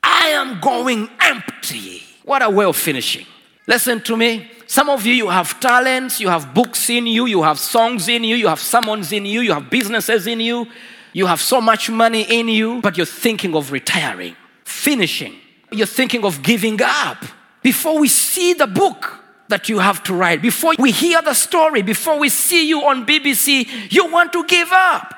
I 0.03 0.29
am 0.29 0.61
going 0.61 1.09
empty. 1.21 2.03
What 2.25 2.43
a 2.43 2.51
way 2.51 2.65
of 2.65 2.77
finishing. 2.77 3.27
Listen 3.67 4.01
to 4.03 4.17
me. 4.17 4.51
Some 4.67 4.89
of 4.89 5.07
you, 5.07 5.15
you 5.15 5.29
have 5.29 5.59
talents, 5.61 6.21
you 6.21 6.29
have 6.29 6.55
books 6.55 6.91
in 6.91 7.07
you, 7.07 7.27
you 7.27 7.43
have 7.43 7.59
songs 7.59 8.09
in 8.09 8.25
you, 8.25 8.37
you 8.37 8.49
have 8.49 8.61
sermons 8.61 9.13
in 9.13 9.25
you, 9.25 9.41
you 9.41 9.53
have 9.53 9.71
businesses 9.71 10.27
in 10.27 10.41
you, 10.41 10.67
you 11.13 11.27
have 11.27 11.41
so 11.41 11.61
much 11.61 11.91
money 11.91 12.23
in 12.23 12.49
you, 12.49 12.81
but 12.81 12.97
you're 12.97 13.07
thinking 13.07 13.55
of 13.55 13.73
retiring, 13.73 14.37
finishing. 14.65 15.35
You're 15.71 15.87
thinking 15.87 16.25
of 16.25 16.43
giving 16.43 16.81
up. 16.83 17.25
Before 17.63 17.99
we 17.99 18.09
see 18.09 18.53
the 18.53 18.67
book, 18.67 19.25
that 19.49 19.69
you 19.69 19.79
have 19.79 20.03
to 20.05 20.15
write. 20.15 20.43
Before 20.43 20.75
we 20.79 20.91
hear 20.91 21.21
the 21.23 21.35
story, 21.35 21.83
before 21.83 22.19
we 22.19 22.29
see 22.29 22.69
you 22.69 22.83
on 22.83 23.07
BBC, 23.07 23.93
you 23.93 24.11
want 24.11 24.33
to 24.33 24.45
give 24.45 24.69
up. 24.73 25.15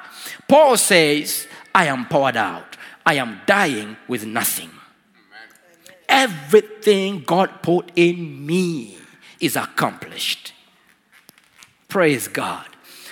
Paul 0.49 0.77
says, 0.77 1.47
I 1.75 1.87
am 1.87 2.07
poured 2.07 2.37
out. 2.37 2.77
I 3.05 3.15
am 3.15 3.41
dying 3.47 3.97
with 4.09 4.27
nothing. 4.27 4.71
Everything 6.09 7.21
God 7.21 7.63
put 7.63 7.91
in 7.97 8.47
me 8.47 8.97
is 9.41 9.57
accomplished. 9.57 10.53
Praise 11.89 12.29
God. 12.29 12.67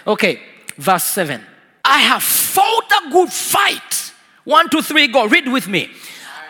Okay, 0.07 0.41
verse 0.77 1.05
7. 1.05 1.41
I 1.85 1.99
have 1.99 2.23
fought 2.23 2.91
a 3.07 3.11
good 3.11 3.31
fight. 3.33 4.13
One, 4.45 4.69
two, 4.69 4.83
three, 4.83 5.09
go. 5.09 5.27
Read 5.27 5.49
with 5.49 5.69
me. 5.69 5.91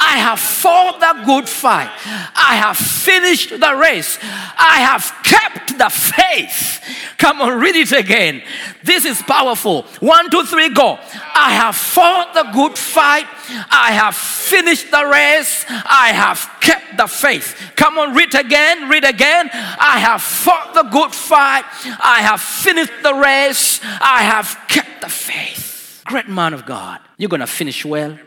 I 0.04 0.18
have 0.18 0.38
fought 0.38 1.00
the 1.00 1.24
good 1.24 1.48
fight. 1.48 1.90
I 2.36 2.56
have 2.56 2.76
finished 2.76 3.50
the 3.50 3.74
race. 3.74 4.18
I 4.22 4.80
have 4.80 5.10
kept 5.22 5.78
the 5.78 5.88
faith. 5.88 6.82
Come 7.16 7.40
on, 7.40 7.58
read 7.58 7.74
it 7.74 7.92
again. 7.92 8.42
This 8.82 9.06
is 9.06 9.22
powerful. 9.22 9.82
One, 10.00 10.30
two, 10.30 10.44
three, 10.44 10.68
go. 10.68 10.98
I 11.34 11.52
have 11.52 11.74
fought 11.74 12.34
the 12.34 12.44
good 12.52 12.76
fight. 12.76 13.26
I 13.70 13.92
have 13.92 14.14
finished 14.14 14.90
the 14.90 15.04
race. 15.06 15.64
I 15.68 16.12
have 16.12 16.50
kept 16.60 16.98
the 16.98 17.06
faith. 17.06 17.72
Come 17.76 17.98
on, 17.98 18.14
read 18.14 18.34
again. 18.34 18.88
Read 18.90 19.04
again. 19.04 19.48
I 19.52 19.98
have 20.00 20.20
fought 20.20 20.74
the 20.74 20.82
good 20.82 21.14
fight. 21.14 21.64
I 21.98 22.20
have 22.20 22.40
finished 22.40 22.92
the 23.02 23.14
race. 23.14 23.80
I 23.82 24.22
have 24.22 24.58
kept 24.68 25.00
the 25.00 25.08
faith. 25.08 26.02
Great 26.04 26.28
man 26.28 26.52
of 26.52 26.66
God. 26.66 27.00
You're 27.16 27.30
going 27.30 27.40
to 27.40 27.46
finish 27.46 27.84
well. 27.84 28.18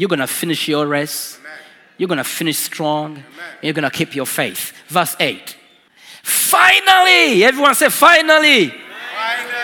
You're 0.00 0.08
going 0.08 0.20
to 0.20 0.26
finish 0.26 0.66
your 0.66 0.86
race. 0.86 1.38
You're 1.98 2.08
going 2.08 2.16
to 2.16 2.24
finish 2.24 2.56
strong. 2.56 3.22
You're 3.60 3.74
going 3.74 3.82
to 3.82 3.90
keep 3.90 4.14
your 4.14 4.24
faith. 4.24 4.72
Verse 4.88 5.14
8. 5.20 5.54
Finally, 6.22 7.44
everyone 7.44 7.74
say, 7.74 7.90
finally. 7.90 8.72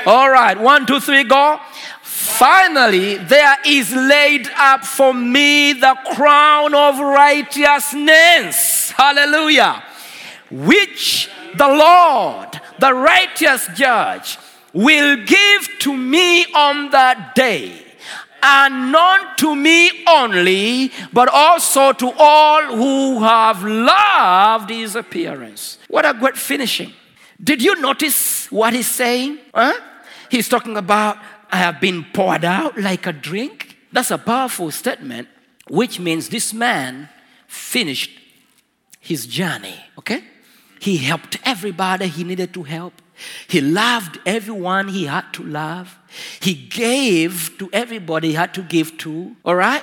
All 0.05 0.29
right, 0.29 0.61
one, 0.61 0.85
two, 0.85 1.01
three, 1.01 1.25
go. 1.25 1.59
Finally, 2.03 3.17
there 3.17 3.57
is 3.65 3.95
laid 3.95 4.47
up 4.59 4.85
for 4.85 5.15
me 5.15 5.73
the 5.73 5.97
crown 6.15 6.75
of 6.75 6.99
righteousness. 6.99 8.91
Hallelujah. 8.91 9.83
Which 10.51 11.31
the 11.57 11.67
Lord, 11.67 12.61
the 12.79 12.93
righteous 12.93 13.71
judge, 13.75 14.37
will 14.75 15.17
give 15.25 15.69
to 15.79 15.97
me 15.97 16.45
on 16.53 16.91
that 16.91 17.35
day 17.35 17.86
and 18.47 18.93
not 18.93 19.37
to 19.39 19.57
me 19.57 19.91
only, 20.07 20.93
but 21.13 21.29
also 21.29 21.93
to 21.93 22.13
all 22.17 22.63
who 22.77 23.21
have 23.21 23.65
loved 23.65 24.71
his 24.71 24.95
appearance. 24.95 25.79
What 25.89 26.07
a 26.07 26.15
great 26.15 26.37
finishing. 26.37 26.93
Did 27.43 27.61
you 27.61 27.75
notice 27.81 28.51
what 28.53 28.73
he's 28.73 28.87
saying? 28.87 29.39
Huh? 29.53 29.75
He's 30.31 30.49
talking 30.49 30.77
about, 30.77 31.19
I 31.51 31.57
have 31.57 31.81
been 31.81 32.07
poured 32.15 32.45
out 32.45 32.79
like 32.79 33.09
a 33.09 33.13
drink. 33.13 33.77
That's 33.93 34.13
a 34.13 34.19
powerful 34.19 34.71
statement, 34.71 35.27
which 35.69 35.99
means 35.99 36.29
this 36.29 36.55
man 36.55 37.09
finished 37.49 38.13
his 39.01 39.27
journey, 39.27 39.77
okay? 39.99 40.23
He 40.79 40.99
helped 40.99 41.39
everybody 41.45 42.07
he 42.07 42.23
needed 42.23 42.55
to 42.55 42.63
help. 42.63 42.93
He 43.49 43.61
loved 43.61 44.21
everyone 44.25 44.89
he 44.89 45.07
had 45.07 45.33
to 45.35 45.43
love. 45.43 45.99
He 46.41 46.55
gave 46.55 47.57
to 47.59 47.69
everybody 47.73 48.29
he 48.29 48.35
had 48.35 48.55
to 48.55 48.63
give 48.63 48.97
to, 48.99 49.37
all 49.45 49.55
right? 49.55 49.83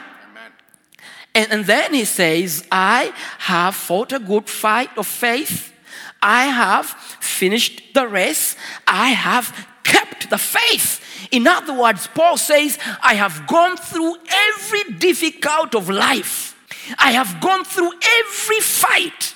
And, 1.36 1.52
and 1.52 1.66
then 1.66 1.94
he 1.94 2.06
says, 2.06 2.66
I 2.72 3.14
have 3.40 3.76
fought 3.76 4.12
a 4.14 4.20
good 4.20 4.50
fight 4.50 4.96
of 4.98 5.08
faith. 5.08 5.74
I 6.22 6.46
have 6.46 6.86
finished 6.86 7.94
the 7.94 8.08
race. 8.08 8.56
I 8.88 9.10
have 9.10 9.68
kept 9.84 10.30
the 10.30 10.38
faith. 10.38 11.02
In 11.32 11.48
other 11.48 11.74
words, 11.74 12.08
Paul 12.14 12.38
says, 12.38 12.78
I 13.02 13.16
have 13.16 13.48
gone 13.48 13.78
through 13.78 14.16
every 14.30 14.84
difficult 14.98 15.76
of 15.76 15.90
life. 15.90 16.52
I 16.98 17.12
have 17.12 17.42
gone 17.42 17.64
through 17.64 17.92
every 18.20 18.60
fight. 18.60 19.36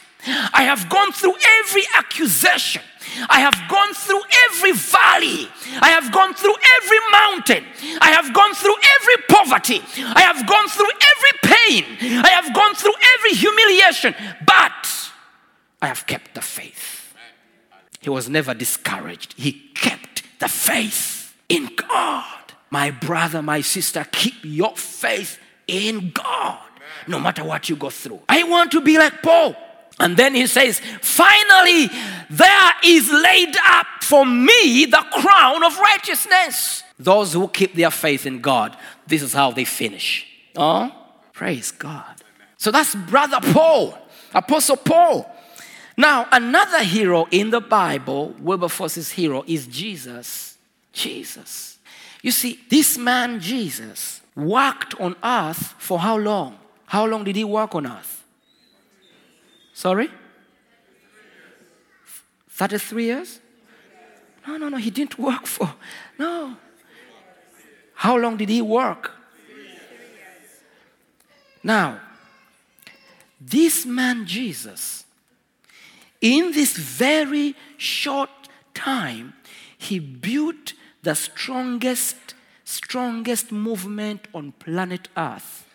I 0.53 0.63
have 0.63 0.89
gone 0.89 1.11
through 1.11 1.35
every 1.59 1.83
accusation. 1.95 2.81
I 3.29 3.39
have 3.39 3.69
gone 3.69 3.93
through 3.93 4.21
every 4.49 4.71
valley. 4.71 5.49
I 5.81 5.89
have 5.89 6.11
gone 6.11 6.33
through 6.33 6.55
every 6.81 6.99
mountain. 7.11 7.63
I 8.01 8.11
have 8.11 8.33
gone 8.33 8.53
through 8.53 8.75
every 8.99 9.23
poverty. 9.29 9.81
I 10.15 10.21
have 10.21 10.47
gone 10.47 10.67
through 10.69 10.91
every 11.11 11.33
pain. 11.43 12.23
I 12.23 12.29
have 12.29 12.53
gone 12.53 12.75
through 12.75 12.95
every 13.17 13.31
humiliation. 13.31 14.15
But 14.45 15.11
I 15.81 15.87
have 15.87 16.05
kept 16.05 16.35
the 16.35 16.41
faith. 16.41 17.13
He 18.01 18.09
was 18.09 18.29
never 18.29 18.53
discouraged. 18.53 19.33
He 19.37 19.51
kept 19.73 20.23
the 20.39 20.47
faith 20.47 21.35
in 21.49 21.69
God. 21.75 22.25
My 22.69 22.91
brother, 22.91 23.41
my 23.41 23.61
sister, 23.61 24.05
keep 24.11 24.35
your 24.43 24.75
faith 24.75 25.39
in 25.67 26.11
God 26.11 26.59
no 27.07 27.19
matter 27.19 27.43
what 27.43 27.69
you 27.69 27.75
go 27.75 27.89
through. 27.89 28.21
I 28.27 28.43
want 28.43 28.71
to 28.71 28.81
be 28.81 28.97
like 28.97 29.21
Paul. 29.21 29.55
And 29.99 30.15
then 30.15 30.35
he 30.35 30.47
says, 30.47 30.79
Finally, 31.01 31.89
there 32.29 32.73
is 32.83 33.11
laid 33.11 33.55
up 33.65 33.87
for 34.01 34.25
me 34.25 34.85
the 34.85 35.03
crown 35.11 35.63
of 35.63 35.77
righteousness. 35.79 36.83
Those 36.99 37.33
who 37.33 37.47
keep 37.47 37.73
their 37.73 37.91
faith 37.91 38.25
in 38.25 38.41
God, 38.41 38.77
this 39.05 39.21
is 39.21 39.33
how 39.33 39.51
they 39.51 39.65
finish. 39.65 40.25
Oh, 40.55 40.91
praise 41.33 41.71
God. 41.71 42.15
So 42.57 42.71
that's 42.71 42.95
Brother 42.95 43.39
Paul, 43.53 43.97
Apostle 44.33 44.77
Paul. 44.77 45.31
Now, 45.95 46.27
another 46.31 46.83
hero 46.83 47.27
in 47.31 47.49
the 47.49 47.59
Bible, 47.59 48.35
Wilberforce's 48.39 49.11
hero, 49.11 49.43
is 49.47 49.65
Jesus. 49.67 50.57
Jesus. 50.93 51.77
You 52.21 52.31
see, 52.31 52.59
this 52.69 52.97
man, 52.97 53.39
Jesus, 53.39 54.21
worked 54.35 54.99
on 54.99 55.15
earth 55.23 55.75
for 55.77 55.99
how 55.99 56.17
long? 56.17 56.57
How 56.85 57.05
long 57.05 57.23
did 57.23 57.35
he 57.35 57.43
work 57.43 57.75
on 57.75 57.87
earth? 57.87 58.16
Sorry? 59.77 60.09
33 62.49 63.03
years? 63.03 63.39
No, 64.47 64.57
no, 64.57 64.69
no, 64.69 64.77
he 64.77 64.89
didn't 64.89 65.19
work 65.19 65.45
for. 65.45 65.71
No. 66.17 66.57
How 67.93 68.17
long 68.17 68.37
did 68.37 68.49
he 68.49 68.59
work? 68.59 69.11
Now, 71.61 71.99
this 73.39 73.85
man 73.85 74.25
Jesus, 74.25 75.05
in 76.21 76.53
this 76.53 76.75
very 76.75 77.53
short 77.77 78.31
time, 78.73 79.33
he 79.77 79.99
built 79.99 80.73
the 81.03 81.13
strongest, 81.13 82.33
strongest 82.63 83.51
movement 83.51 84.27
on 84.33 84.53
planet 84.53 85.07
Earth, 85.15 85.67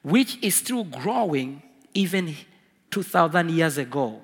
which 0.00 0.38
is 0.40 0.54
still 0.54 0.84
growing 0.84 1.60
even 1.92 2.34
2,000 2.96 3.50
years 3.50 3.76
ago 3.76 4.22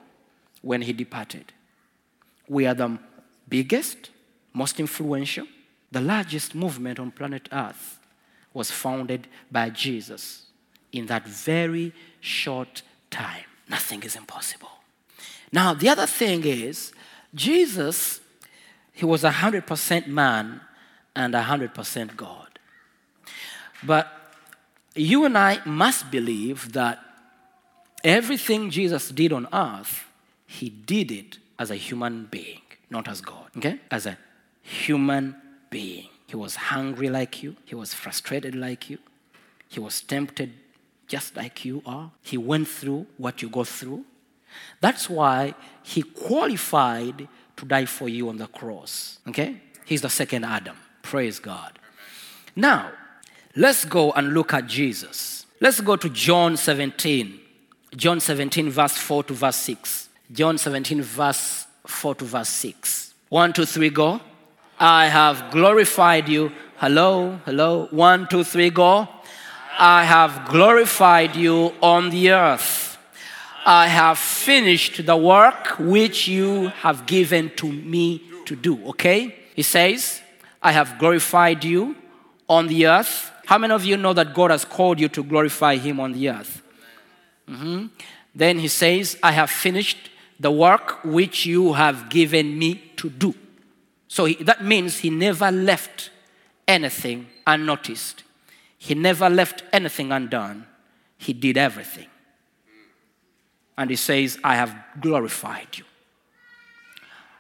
when 0.62 0.80
he 0.80 0.94
departed. 0.94 1.52
We 2.48 2.66
are 2.66 2.72
the 2.72 2.98
biggest, 3.46 4.08
most 4.54 4.80
influential, 4.80 5.46
the 5.90 6.00
largest 6.00 6.54
movement 6.54 6.98
on 6.98 7.10
planet 7.10 7.50
Earth 7.52 8.00
was 8.54 8.70
founded 8.70 9.28
by 9.50 9.68
Jesus 9.68 10.46
in 10.90 11.04
that 11.04 11.28
very 11.28 11.92
short 12.20 12.80
time. 13.10 13.44
Nothing 13.68 14.02
is 14.04 14.16
impossible. 14.16 14.70
Now, 15.52 15.74
the 15.74 15.90
other 15.90 16.06
thing 16.06 16.42
is, 16.42 16.92
Jesus, 17.34 18.20
he 18.94 19.04
was 19.04 19.22
a 19.22 19.32
100% 19.32 20.06
man 20.06 20.62
and 21.14 21.34
a 21.34 21.42
100% 21.42 22.16
God. 22.16 22.58
But 23.84 24.10
you 24.94 25.26
and 25.26 25.36
I 25.36 25.60
must 25.66 26.10
believe 26.10 26.72
that 26.72 27.11
everything 28.04 28.70
Jesus 28.70 29.10
did 29.10 29.32
on 29.32 29.48
earth, 29.52 30.04
he 30.46 30.68
did 30.68 31.10
it 31.10 31.38
as 31.58 31.70
a 31.70 31.76
human 31.76 32.26
being, 32.30 32.60
not 32.90 33.08
as 33.08 33.20
God. 33.20 33.50
Okay? 33.56 33.80
As 33.90 34.06
a 34.06 34.18
human 34.62 35.36
being. 35.70 36.08
He 36.26 36.36
was 36.36 36.56
hungry 36.56 37.10
like 37.10 37.42
you, 37.42 37.56
he 37.64 37.74
was 37.74 37.92
frustrated 37.92 38.54
like 38.54 38.88
you, 38.88 38.98
he 39.68 39.80
was 39.80 40.00
tempted 40.00 40.52
just 41.06 41.36
like 41.36 41.64
you 41.64 41.82
are. 41.84 42.10
He 42.22 42.38
went 42.38 42.68
through 42.68 43.06
what 43.18 43.42
you 43.42 43.50
go 43.50 43.64
through. 43.64 44.06
That's 44.80 45.10
why 45.10 45.54
he 45.82 46.02
qualified 46.02 47.28
to 47.56 47.64
die 47.66 47.84
for 47.84 48.08
you 48.08 48.30
on 48.30 48.38
the 48.38 48.46
cross. 48.46 49.18
Okay? 49.28 49.60
He's 49.84 50.00
the 50.00 50.08
second 50.08 50.44
Adam. 50.44 50.76
Praise 51.02 51.38
God. 51.38 51.78
Now, 52.56 52.92
let's 53.54 53.84
go 53.84 54.12
and 54.12 54.32
look 54.32 54.54
at 54.54 54.66
Jesus. 54.66 55.44
Let's 55.60 55.82
go 55.82 55.96
to 55.96 56.08
John 56.08 56.56
17. 56.56 57.40
John 57.94 58.20
17, 58.20 58.70
verse 58.70 58.96
4 58.96 59.24
to 59.24 59.34
verse 59.34 59.56
6. 59.56 60.08
John 60.32 60.56
17, 60.56 61.02
verse 61.02 61.66
4 61.86 62.14
to 62.14 62.24
verse 62.24 62.48
6. 62.48 63.12
One, 63.28 63.52
two, 63.52 63.64
three, 63.64 63.90
go. 63.90 64.20
I 64.78 65.06
have 65.06 65.50
glorified 65.50 66.28
you. 66.28 66.52
Hello, 66.76 67.38
hello. 67.44 67.86
One, 67.90 68.26
two, 68.28 68.44
three, 68.44 68.70
go. 68.70 69.08
I 69.78 70.04
have 70.04 70.48
glorified 70.48 71.36
you 71.36 71.72
on 71.82 72.10
the 72.10 72.30
earth. 72.30 72.98
I 73.64 73.88
have 73.88 74.18
finished 74.18 75.06
the 75.06 75.16
work 75.16 75.78
which 75.78 76.28
you 76.28 76.68
have 76.68 77.06
given 77.06 77.50
to 77.56 77.70
me 77.70 78.22
to 78.46 78.56
do. 78.56 78.86
Okay? 78.88 79.34
He 79.54 79.62
says, 79.62 80.20
I 80.62 80.72
have 80.72 80.98
glorified 80.98 81.64
you 81.64 81.96
on 82.48 82.68
the 82.68 82.86
earth. 82.86 83.30
How 83.46 83.58
many 83.58 83.72
of 83.72 83.84
you 83.84 83.96
know 83.96 84.12
that 84.14 84.34
God 84.34 84.50
has 84.50 84.64
called 84.64 84.98
you 84.98 85.08
to 85.08 85.22
glorify 85.22 85.76
Him 85.76 86.00
on 86.00 86.12
the 86.12 86.30
earth? 86.30 86.61
Mhm. 87.52 87.90
Then 88.34 88.58
he 88.58 88.68
says, 88.68 89.18
I 89.22 89.32
have 89.32 89.50
finished 89.50 90.10
the 90.40 90.50
work 90.50 91.04
which 91.04 91.44
you 91.46 91.74
have 91.74 92.08
given 92.08 92.58
me 92.58 92.74
to 92.96 93.10
do. 93.10 93.34
So 94.08 94.24
he, 94.24 94.34
that 94.44 94.64
means 94.64 94.98
he 94.98 95.10
never 95.10 95.50
left 95.50 96.10
anything 96.66 97.28
unnoticed. 97.46 98.24
He 98.78 98.94
never 98.94 99.28
left 99.30 99.62
anything 99.72 100.12
undone. 100.12 100.66
he 101.18 101.32
did 101.32 101.56
everything. 101.56 102.08
And 103.78 103.90
he 103.90 103.96
says, 103.96 104.38
I 104.42 104.56
have 104.56 104.74
glorified 105.00 105.68
you. 105.78 105.84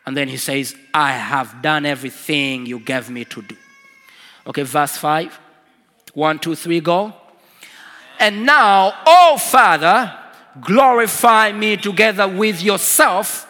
And 0.06 0.16
then 0.16 0.28
he 0.28 0.36
says, 0.36 0.76
I 0.94 1.12
have 1.12 1.60
done 1.62 1.84
everything 1.84 2.66
you 2.66 2.78
gave 2.78 3.10
me 3.10 3.24
to 3.24 3.42
do. 3.42 3.56
Okay, 4.46 4.62
verse 4.62 4.96
5. 4.96 5.38
One, 6.14 6.38
two, 6.38 6.54
three, 6.54 6.80
go. 6.80 7.12
And 8.18 8.46
now, 8.46 8.94
oh 9.06 9.38
Father, 9.38 10.16
glorify 10.60 11.52
me 11.52 11.76
together 11.76 12.28
with 12.28 12.62
yourself 12.62 13.48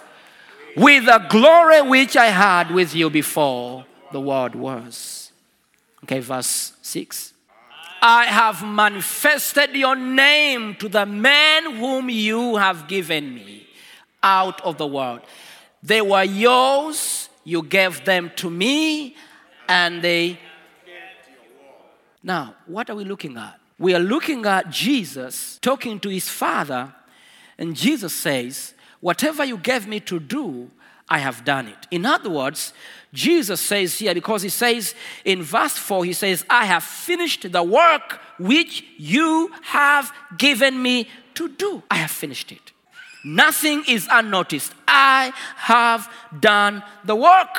with 0.77 1.07
the 1.07 1.18
glory 1.29 1.83
which 1.83 2.16
I 2.16 2.27
had 2.27 2.70
with 2.70 2.94
you 2.94 3.11
before 3.11 3.85
the 4.11 4.20
world 4.20 4.55
was. 4.55 5.33
Okay, 6.05 6.20
verse 6.20 6.72
6. 6.83 7.35
I 8.01 8.25
have 8.25 8.64
manifested 8.66 9.77
your 9.77 9.94
name 9.94 10.75
to 10.77 10.88
the 10.88 11.07
men 11.07 11.77
whom 11.77 12.11
you 12.11 12.57
have 12.57 12.88
given 12.88 13.35
me 13.35 13.66
out 14.22 14.61
of 14.62 14.79
the 14.79 14.87
world. 14.87 15.20
They 15.83 16.01
were 16.01 16.25
yours, 16.25 17.29
you 17.44 17.62
gave 17.62 18.05
them 18.05 18.33
to 18.37 18.51
me, 18.51 19.16
and 19.68 20.03
they. 20.03 20.38
Now, 22.25 22.55
what 22.66 22.90
are 22.90 22.96
we 22.96 23.05
looking 23.05 23.37
at? 23.37 23.59
We 23.83 23.97
are 23.97 23.99
looking 23.99 24.47
at 24.47 24.71
Jesus 24.71 25.59
talking 25.61 25.99
to 25.99 26.09
his 26.09 26.29
Father, 26.29 26.95
and 27.59 27.75
Jesus 27.75 28.14
says, 28.14 28.75
Whatever 29.01 29.45
you 29.45 29.59
gave 29.59 29.88
me 29.88 29.99
to 29.99 30.21
do, 30.21 30.71
I 31.09 31.18
have 31.18 31.45
done 31.45 31.66
it. 31.66 31.88
In 31.90 32.07
other 32.07 32.31
words, 32.31 32.75
Jesus 33.12 33.61
says 33.61 33.99
here, 33.99 34.14
because 34.14 34.42
he 34.42 34.51
says 34.51 34.95
in 35.25 35.42
verse 35.42 35.77
4, 35.77 36.05
he 36.05 36.12
says, 36.12 36.45
I 36.49 36.66
have 36.66 36.85
finished 36.85 37.51
the 37.51 37.62
work 37.64 38.21
which 38.38 38.85
you 38.99 39.51
have 39.62 40.12
given 40.38 40.81
me 40.81 41.09
to 41.35 41.49
do. 41.49 41.83
I 41.90 41.97
have 41.97 42.12
finished 42.12 42.53
it. 42.53 42.71
Nothing 43.25 43.83
is 43.88 44.07
unnoticed. 44.09 44.73
I 44.87 45.33
have 45.57 46.09
done 46.38 46.85
the 47.05 47.16
work. 47.16 47.59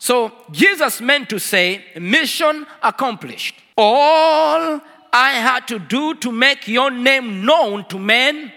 So 0.00 0.32
Jesus 0.50 1.00
meant 1.00 1.30
to 1.30 1.38
say, 1.38 1.84
mission 1.94 2.66
accomplished. 2.82 3.54
All 3.76 4.80
I 5.12 5.32
had 5.32 5.66
to 5.68 5.78
do 5.78 6.14
to 6.14 6.32
make 6.32 6.68
your 6.68 6.90
name 6.90 7.44
known 7.44 7.84
to 7.86 7.98
men 7.98 8.52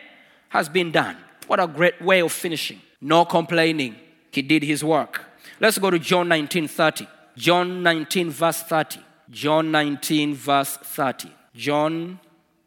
has 0.49 0.69
been 0.69 0.91
done. 0.91 1.17
What 1.47 1.59
a 1.59 1.67
great 1.67 2.01
way 2.01 2.21
of 2.21 2.31
finishing. 2.31 2.81
No 3.01 3.25
complaining. 3.25 3.95
He 4.31 4.41
did 4.41 4.63
his 4.63 4.83
work. 4.83 5.25
Let's 5.59 5.77
go 5.77 5.89
to 5.89 5.99
John 5.99 6.27
19 6.27 6.67
30. 6.67 7.07
John 7.35 7.81
19, 7.81 8.29
verse 8.29 8.61
30. 8.61 8.99
John 9.29 9.71
19, 9.71 10.35
verse 10.35 10.77
30. 10.77 11.31
John 11.55 12.19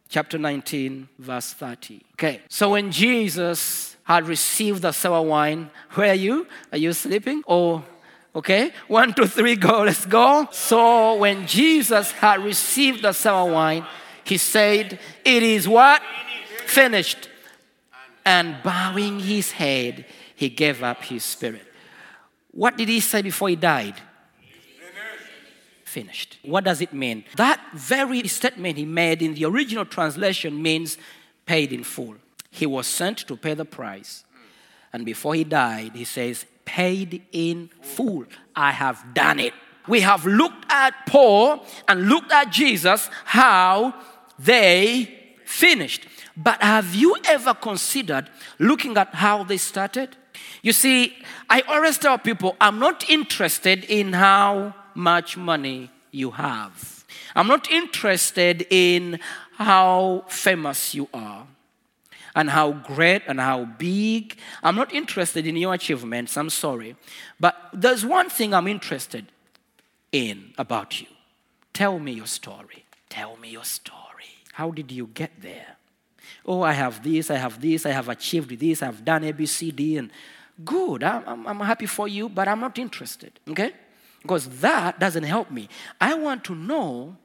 chapter 0.08 0.38
19, 0.38 1.08
verse 1.18 1.52
30. 1.52 2.02
Okay, 2.14 2.40
so 2.48 2.70
when 2.70 2.90
Jesus 2.90 3.96
had 4.04 4.26
received 4.26 4.82
the 4.82 4.92
sour 4.92 5.22
wine, 5.22 5.70
where 5.94 6.10
are 6.10 6.14
you? 6.14 6.46
Are 6.72 6.78
you 6.78 6.92
sleeping? 6.92 7.42
Or 7.46 7.84
Okay, 8.36 8.70
one, 8.86 9.14
two, 9.14 9.26
three, 9.26 9.56
go, 9.56 9.84
let's 9.84 10.04
go. 10.04 10.46
So 10.52 11.16
when 11.16 11.46
Jesus 11.46 12.10
had 12.12 12.44
received 12.44 13.00
the 13.00 13.14
sour 13.14 13.50
wine, 13.50 13.86
he 14.24 14.36
said, 14.36 15.00
It 15.24 15.42
is 15.42 15.66
what? 15.66 16.02
Finished. 16.66 17.30
And 18.26 18.62
bowing 18.62 19.20
his 19.20 19.52
head, 19.52 20.04
he 20.34 20.50
gave 20.50 20.82
up 20.82 21.02
his 21.04 21.24
spirit. 21.24 21.62
What 22.50 22.76
did 22.76 22.90
he 22.90 23.00
say 23.00 23.22
before 23.22 23.48
he 23.48 23.56
died? 23.56 23.94
Finished. 25.84 26.38
What 26.42 26.64
does 26.64 26.82
it 26.82 26.92
mean? 26.92 27.24
That 27.36 27.58
very 27.72 28.28
statement 28.28 28.76
he 28.76 28.84
made 28.84 29.22
in 29.22 29.32
the 29.32 29.46
original 29.46 29.86
translation 29.86 30.60
means 30.60 30.98
paid 31.46 31.72
in 31.72 31.84
full. 31.84 32.16
He 32.50 32.66
was 32.66 32.86
sent 32.86 33.18
to 33.28 33.36
pay 33.36 33.54
the 33.54 33.64
price. 33.64 34.24
And 34.92 35.06
before 35.06 35.34
he 35.34 35.44
died, 35.44 35.92
he 35.94 36.04
says, 36.04 36.44
Paid 36.66 37.22
in 37.32 37.70
full. 37.80 38.26
I 38.54 38.72
have 38.72 39.14
done 39.14 39.40
it. 39.40 39.54
We 39.88 40.00
have 40.00 40.26
looked 40.26 40.66
at 40.68 41.06
Paul 41.06 41.64
and 41.88 42.08
looked 42.08 42.32
at 42.32 42.50
Jesus, 42.50 43.08
how 43.24 43.94
they 44.38 45.36
finished. 45.44 46.06
But 46.36 46.62
have 46.62 46.94
you 46.94 47.16
ever 47.24 47.54
considered 47.54 48.28
looking 48.58 48.98
at 48.98 49.14
how 49.14 49.44
they 49.44 49.56
started? 49.56 50.16
You 50.60 50.72
see, 50.72 51.16
I 51.48 51.62
always 51.62 51.96
tell 51.96 52.18
people 52.18 52.56
I'm 52.60 52.78
not 52.78 53.08
interested 53.08 53.84
in 53.84 54.12
how 54.12 54.74
much 54.94 55.36
money 55.36 55.90
you 56.10 56.32
have. 56.32 57.04
I'm 57.34 57.46
not 57.46 57.70
interested 57.70 58.66
in 58.70 59.20
how 59.56 60.24
famous 60.28 60.94
you 60.94 61.08
are 61.14 61.46
and 62.36 62.50
how 62.50 62.72
great 62.72 63.22
and 63.26 63.40
how 63.40 63.64
big. 63.64 64.36
I'm 64.62 64.76
not 64.76 64.94
interested 64.94 65.46
in 65.46 65.56
your 65.56 65.74
achievements, 65.74 66.36
I'm 66.36 66.50
sorry. 66.50 66.94
But 67.40 67.56
there's 67.72 68.04
one 68.04 68.28
thing 68.28 68.54
I'm 68.54 68.68
interested 68.68 69.26
in 70.12 70.52
about 70.58 71.00
you. 71.00 71.08
Tell 71.72 71.98
me 71.98 72.12
your 72.12 72.26
story. 72.26 72.84
Tell 73.08 73.36
me 73.38 73.48
your 73.50 73.64
story. 73.64 73.96
How 74.52 74.70
did 74.70 74.92
you 74.92 75.08
get 75.12 75.32
there? 75.40 75.76
Oh, 76.44 76.62
I 76.62 76.72
have 76.72 77.02
this, 77.02 77.30
I 77.30 77.36
have 77.36 77.60
this, 77.60 77.86
I 77.86 77.90
have 77.90 78.08
achieved 78.08 78.58
this, 78.60 78.82
I've 78.82 79.04
done 79.04 79.24
A, 79.24 79.32
B, 79.32 79.46
C, 79.46 79.70
D, 79.70 79.96
and 79.96 80.10
good. 80.64 81.02
I'm, 81.02 81.46
I'm, 81.46 81.60
happy 81.60 81.86
for 81.86 82.06
you, 82.06 82.28
but 82.28 82.48
I'm 82.48 82.60
not 82.60 82.78
interested, 82.78 83.32
okay? 83.48 83.72
Because 84.22 84.48
that 84.60 85.00
doesn't 85.00 85.24
help 85.24 85.50
me. 85.50 85.68
I 86.00 86.14
want 86.14 86.44
to 86.44 86.54
know 86.54 87.16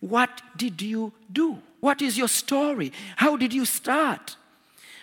what 0.00 0.42
did 0.56 0.82
you 0.82 1.12
do? 1.32 1.58
What 1.80 2.02
is 2.02 2.18
your 2.18 2.28
story? 2.28 2.92
How 3.16 3.36
did 3.36 3.52
you 3.52 3.64
start? 3.64 4.36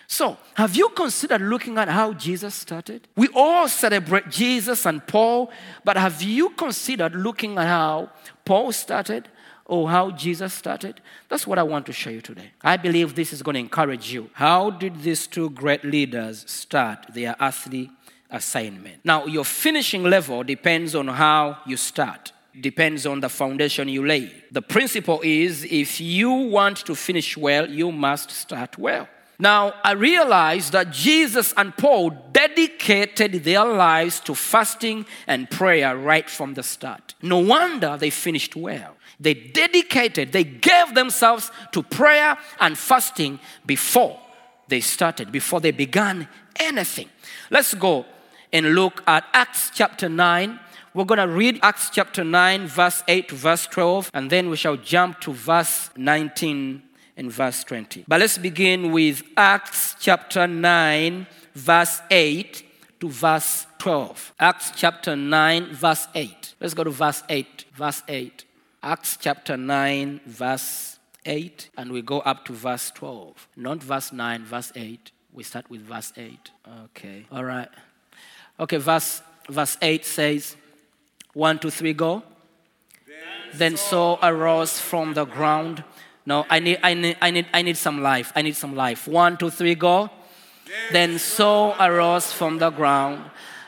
So, 0.10 0.38
have 0.54 0.74
you 0.76 0.88
considered 0.90 1.42
looking 1.42 1.78
at 1.78 1.90
how 1.90 2.14
Jesus 2.14 2.56
started? 2.56 3.10
We 3.18 3.28
all 3.36 3.68
celebrate 3.68 4.30
Jesus 4.30 4.86
and 4.86 5.06
Paul, 5.06 5.52
but 5.84 5.98
have 5.98 6.22
you 6.22 6.52
considered 6.52 7.14
looking 7.14 7.58
at 7.58 7.68
how 7.68 8.12
Paul 8.46 8.72
started 8.72 9.28
or 9.66 9.90
how 9.90 10.12
Jesus 10.12 10.54
started? 10.54 11.02
That's 11.28 11.46
what 11.46 11.60
I 11.60 11.64
want 11.64 11.86
to 11.88 11.94
show 11.94 12.10
you 12.10 12.22
today. 12.22 12.52
I 12.62 12.78
believe 12.78 13.16
this 13.16 13.34
is 13.34 13.42
going 13.44 13.56
to 13.56 13.60
encourage 13.60 14.14
you. 14.14 14.30
How 14.32 14.70
did 14.70 15.02
these 15.02 15.28
two 15.28 15.50
great 15.50 15.84
leaders 15.84 16.50
start 16.50 17.08
their 17.14 17.36
earthly 17.42 17.92
assignment? 18.32 19.04
Now, 19.04 19.26
your 19.26 19.44
finishing 19.44 20.04
level 20.04 20.42
depends 20.42 20.96
on 20.96 21.10
how 21.10 21.58
you 21.66 21.76
start 21.76 22.32
depends 22.60 23.06
on 23.06 23.20
the 23.20 23.30
foundation 23.30 23.88
you 23.88 24.04
lay. 24.04 24.32
The 24.52 24.64
principle 24.64 25.22
is 25.24 25.64
if 25.66 26.02
you 26.02 26.32
want 26.32 26.78
to 26.88 26.96
finish 26.96 27.38
well, 27.38 27.70
you 27.70 27.92
must 27.92 28.32
start 28.32 28.80
well. 28.80 29.08
Now, 29.40 29.76
I 29.84 29.92
realize 29.92 30.72
that 30.72 30.92
Jesus 30.92 31.54
and 31.56 31.76
Paul 31.78 32.10
dedicated 32.32 33.44
their 33.44 33.66
lives 33.66 34.20
to 34.22 34.34
fasting 34.34 35.06
and 35.28 35.50
prayer 35.50 35.96
right 35.96 36.28
from 36.28 36.56
the 36.56 36.64
start. 36.64 37.14
No 37.22 37.38
wonder 37.40 37.98
they 37.98 38.10
finished 38.10 38.56
well. 38.56 38.96
They 39.20 39.36
dedicated, 39.36 40.32
they 40.32 40.44
gave 40.44 40.94
themselves 40.96 41.52
to 41.72 41.84
prayer 41.84 42.38
and 42.60 42.78
fasting 42.78 43.40
before 43.66 44.20
they 44.68 44.80
started, 44.80 45.32
before 45.32 45.60
they 45.60 45.72
began 45.72 46.28
anything. 46.56 47.10
Let's 47.50 47.74
go 47.74 48.06
and 48.52 48.74
look 48.74 49.04
at 49.08 49.26
Acts 49.34 49.72
chapter 49.74 50.10
9. 50.10 50.60
We're 50.94 51.06
going 51.06 51.20
to 51.20 51.28
read 51.28 51.60
Acts 51.62 51.92
chapter 51.92 52.24
9, 52.24 52.68
verse 52.68 53.04
8 53.08 53.30
to 53.30 53.36
verse 53.36 53.68
12, 53.68 54.10
and 54.14 54.30
then 54.32 54.50
we 54.50 54.58
shall 54.58 54.78
jump 54.78 55.20
to 55.22 55.34
verse 55.34 55.92
19 55.96 56.82
and 57.18 57.32
verse 57.32 57.64
20. 57.64 58.06
But 58.08 58.22
let's 58.22 58.38
begin 58.38 58.92
with 58.92 59.24
Acts 59.36 59.96
chapter 60.00 60.48
9, 60.48 61.28
verse 61.54 62.00
8 62.10 62.64
to 63.00 63.10
verse 63.10 63.66
12. 63.80 64.34
Acts 64.40 64.72
chapter 64.76 65.16
9, 65.16 65.74
verse 65.74 66.08
8. 66.16 66.54
Let's 66.60 66.74
go 66.74 66.84
to 66.84 66.92
verse 66.92 67.24
8. 67.28 67.66
Verse 67.74 68.04
8. 68.08 68.46
Acts 68.84 69.18
chapter 69.20 69.58
9, 69.58 70.22
verse 70.26 71.00
8, 71.26 71.70
and 71.78 71.92
we 71.92 72.02
go 72.02 72.20
up 72.22 72.46
to 72.46 72.54
verse 72.54 72.90
12. 72.92 73.48
Not 73.58 73.84
verse 73.84 74.14
9, 74.14 74.46
verse 74.46 74.72
8. 74.76 75.12
We 75.34 75.44
start 75.44 75.70
with 75.70 75.82
verse 75.82 76.14
8. 76.16 76.52
Okay. 76.86 77.26
All 77.32 77.44
right. 77.44 77.68
Okay, 78.60 78.78
verse, 78.78 79.22
verse 79.50 79.78
8 79.82 80.06
says, 80.06 80.56
1, 81.34 81.60
2, 81.60 81.70
3, 81.70 81.94
go. 81.94 82.24
Then 83.54 83.78
Saul 83.78 84.20
arose 84.24 84.80
from 84.80 85.14
the 85.14 85.26
ground. 85.26 85.84
No, 86.28 86.46
I 86.50 86.60
need, 86.60 86.80
I 86.84 86.94
need, 86.94 87.16
I 87.22 87.32
need, 87.32 87.46
I 87.54 87.62
need 87.62 87.78
some 87.78 88.02
life. 88.04 88.34
I 88.36 88.42
need 88.42 88.58
some 88.58 88.76
life. 88.76 89.08
One, 89.08 89.38
two, 89.38 89.50
three, 89.50 89.76
go. 89.76 90.10
Then 90.92 91.20
Saul 91.20 91.74
arose 91.80 92.34
from 92.34 92.58
the 92.58 92.70
ground, 92.70 93.24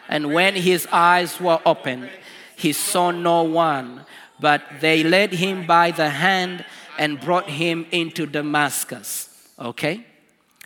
and 0.09 0.33
when 0.33 0.55
his 0.55 0.85
eyes 0.91 1.39
were 1.39 1.61
opened, 1.65 2.09
he 2.57 2.73
saw 2.73 3.11
no 3.11 3.43
one, 3.43 4.05
but 4.41 4.61
they 4.81 5.05
led 5.05 5.31
him 5.31 5.65
by 5.65 5.91
the 5.91 6.09
hand 6.09 6.65
and 6.97 7.21
brought 7.21 7.49
him 7.49 7.85
into 7.91 8.25
Damascus. 8.25 9.29
Okay? 9.57 10.05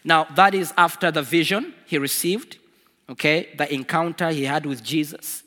Now, 0.04 0.24
that 0.34 0.56
is 0.56 0.74
after 0.76 1.12
the 1.12 1.22
vision 1.22 1.76
he 1.86 2.00
received, 2.00 2.58
okay? 3.08 3.50
The 3.56 3.72
encounter 3.72 4.32
he 4.32 4.46
had 4.46 4.66
with 4.66 4.84
Jesus. 4.84 5.44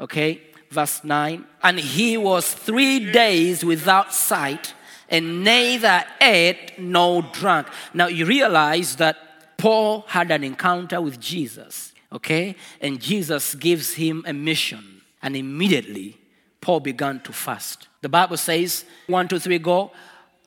Okay? 0.00 0.40
Verse 0.70 1.04
9. 1.04 1.44
And 1.62 1.78
he 1.78 2.16
was 2.16 2.54
three 2.54 3.12
days 3.12 3.62
without 3.62 4.14
sight 4.14 4.72
and 5.08 5.44
neither 5.44 6.04
ate 6.20 6.78
nor 6.78 7.22
drank. 7.22 7.66
Now 7.92 8.06
you 8.06 8.26
realize 8.26 8.96
that 8.96 9.16
Paul 9.56 10.04
had 10.08 10.30
an 10.30 10.44
encounter 10.44 11.00
with 11.00 11.20
Jesus, 11.20 11.92
okay? 12.12 12.56
And 12.80 13.00
Jesus 13.00 13.54
gives 13.54 13.94
him 13.94 14.24
a 14.26 14.32
mission. 14.32 15.02
And 15.22 15.36
immediately, 15.36 16.18
Paul 16.60 16.80
began 16.80 17.20
to 17.20 17.32
fast. 17.32 17.88
The 18.00 18.08
Bible 18.08 18.36
says, 18.36 18.84
one, 19.06 19.28
two, 19.28 19.38
three, 19.38 19.58
go. 19.58 19.92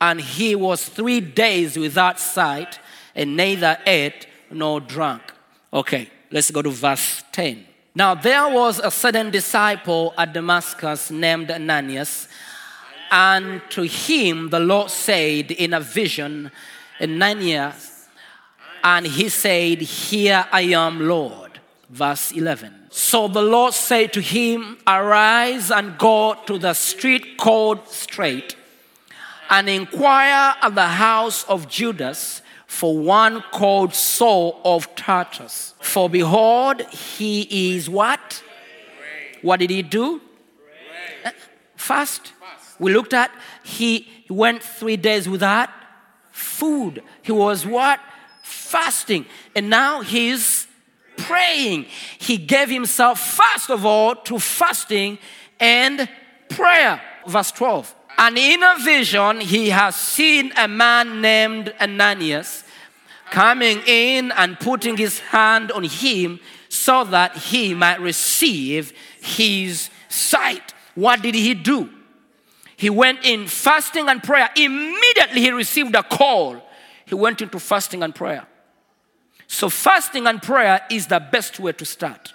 And 0.00 0.20
he 0.20 0.54
was 0.54 0.88
three 0.88 1.20
days 1.20 1.76
without 1.76 2.20
sight 2.20 2.78
and 3.14 3.36
neither 3.36 3.78
ate 3.86 4.26
nor 4.50 4.80
drank. 4.80 5.22
Okay, 5.72 6.08
let's 6.30 6.50
go 6.50 6.62
to 6.62 6.70
verse 6.70 7.24
10. 7.32 7.64
Now 7.94 8.14
there 8.14 8.48
was 8.48 8.78
a 8.78 8.90
certain 8.90 9.30
disciple 9.30 10.14
at 10.16 10.32
Damascus 10.32 11.10
named 11.10 11.50
Ananias, 11.50 12.28
and 13.10 13.62
to 13.70 13.82
him 13.82 14.50
the 14.50 14.60
Lord 14.60 14.90
said 14.90 15.50
in 15.50 15.74
a 15.74 15.80
vision, 15.80 16.50
Ananias, 17.00 18.08
and 18.82 19.06
he 19.06 19.28
said, 19.28 19.80
Here 19.80 20.46
I 20.52 20.62
am, 20.62 21.08
Lord. 21.08 21.60
Verse 21.90 22.32
11. 22.32 22.88
So 22.90 23.28
the 23.28 23.42
Lord 23.42 23.74
said 23.74 24.12
to 24.14 24.20
him, 24.20 24.78
Arise 24.86 25.70
and 25.70 25.96
go 25.98 26.36
to 26.46 26.58
the 26.58 26.74
street 26.74 27.36
called 27.36 27.88
Straight, 27.88 28.56
and 29.50 29.68
inquire 29.68 30.54
at 30.60 30.74
the 30.74 30.86
house 30.86 31.44
of 31.44 31.68
Judas 31.68 32.42
for 32.66 32.98
one 32.98 33.42
called 33.50 33.94
Saul 33.94 34.60
of 34.64 34.94
Tarsus. 34.94 35.74
For 35.80 36.10
behold, 36.10 36.82
he 36.90 37.74
is 37.74 37.88
what? 37.88 38.42
What 39.42 39.60
did 39.60 39.70
he 39.70 39.82
do? 39.82 40.20
Fast. 41.76 42.32
We 42.78 42.92
looked 42.92 43.12
at 43.12 43.30
he 43.62 44.08
went 44.28 44.62
three 44.62 44.96
days 44.96 45.28
without 45.28 45.70
food. 46.30 47.02
He 47.22 47.32
was 47.32 47.66
what? 47.66 48.00
Fasting. 48.42 49.26
And 49.54 49.68
now 49.68 50.02
he's 50.02 50.66
praying. 51.16 51.86
He 52.18 52.36
gave 52.36 52.68
himself, 52.70 53.20
first 53.20 53.70
of 53.70 53.84
all, 53.84 54.14
to 54.14 54.38
fasting 54.38 55.18
and 55.58 56.08
prayer. 56.48 57.00
Verse 57.26 57.50
12. 57.52 57.94
And 58.16 58.38
in 58.38 58.62
a 58.62 58.76
vision, 58.78 59.40
he 59.40 59.70
has 59.70 59.94
seen 59.94 60.52
a 60.56 60.66
man 60.66 61.20
named 61.20 61.74
Ananias 61.80 62.64
coming 63.30 63.80
in 63.86 64.32
and 64.32 64.58
putting 64.58 64.96
his 64.96 65.20
hand 65.20 65.70
on 65.72 65.84
him 65.84 66.40
so 66.68 67.04
that 67.04 67.36
he 67.36 67.74
might 67.74 68.00
receive 68.00 68.92
his 69.20 69.90
sight. 70.08 70.74
What 70.94 71.22
did 71.22 71.34
he 71.34 71.54
do? 71.54 71.90
He 72.78 72.90
went 72.90 73.24
in 73.24 73.48
fasting 73.48 74.08
and 74.08 74.22
prayer. 74.22 74.48
Immediately 74.54 75.40
he 75.40 75.50
received 75.50 75.96
a 75.96 76.02
call. 76.04 76.62
He 77.04 77.14
went 77.16 77.42
into 77.42 77.58
fasting 77.58 78.04
and 78.04 78.14
prayer. 78.14 78.46
So, 79.48 79.68
fasting 79.68 80.28
and 80.28 80.40
prayer 80.40 80.82
is 80.88 81.08
the 81.08 81.18
best 81.18 81.58
way 81.58 81.72
to 81.72 81.84
start. 81.84 82.32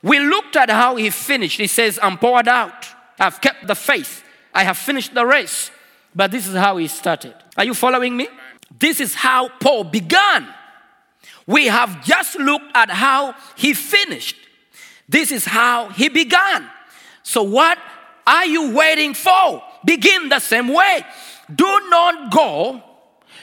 We 0.00 0.20
looked 0.20 0.54
at 0.54 0.70
how 0.70 0.94
he 0.94 1.10
finished. 1.10 1.58
He 1.58 1.66
says, 1.66 1.98
I'm 2.00 2.18
poured 2.18 2.46
out. 2.46 2.86
I've 3.18 3.40
kept 3.40 3.66
the 3.66 3.74
faith. 3.74 4.22
I 4.54 4.62
have 4.62 4.78
finished 4.78 5.12
the 5.12 5.26
race. 5.26 5.72
But 6.14 6.30
this 6.30 6.46
is 6.46 6.54
how 6.54 6.76
he 6.76 6.86
started. 6.86 7.34
Are 7.56 7.64
you 7.64 7.74
following 7.74 8.16
me? 8.16 8.28
This 8.78 9.00
is 9.00 9.16
how 9.16 9.48
Paul 9.58 9.82
began. 9.82 10.46
We 11.48 11.66
have 11.66 12.04
just 12.04 12.38
looked 12.38 12.76
at 12.76 12.90
how 12.90 13.34
he 13.56 13.74
finished. 13.74 14.36
This 15.08 15.32
is 15.32 15.44
how 15.44 15.88
he 15.88 16.10
began. 16.10 16.70
So, 17.24 17.42
what 17.42 17.76
are 18.26 18.46
you 18.46 18.74
waiting 18.74 19.14
for? 19.14 19.62
Begin 19.84 20.28
the 20.28 20.40
same 20.40 20.68
way. 20.68 21.04
Do 21.54 21.88
not 21.88 22.32
go 22.32 22.82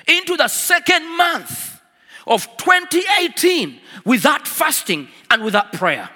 into 0.07 0.35
the 0.35 0.47
second 0.47 1.17
month 1.17 1.81
of 2.27 2.45
2018 2.57 3.79
without 4.05 4.47
fasting 4.47 5.07
and 5.29 5.43
without 5.43 5.73
prayer. 5.73 6.09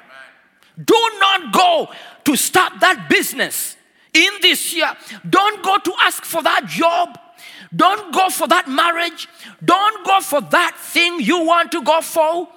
Do 0.83 1.11
not 1.19 1.53
go 1.53 1.89
to 2.25 2.35
start 2.35 2.73
that 2.81 3.07
business 3.09 3.77
in 4.13 4.29
this 4.41 4.73
year. 4.75 4.91
Don't 5.27 5.63
go 5.63 5.77
to 5.77 5.93
ask 6.01 6.23
for 6.23 6.43
that 6.43 6.65
job. 6.65 7.17
Don't 7.75 8.13
go 8.13 8.29
for 8.29 8.47
that 8.47 8.67
marriage. 8.69 9.27
Don't 9.63 10.05
go 10.05 10.19
for 10.21 10.41
that 10.41 10.75
thing 10.77 11.19
you 11.19 11.45
want 11.45 11.71
to 11.71 11.81
go 11.81 12.01
for 12.01 12.47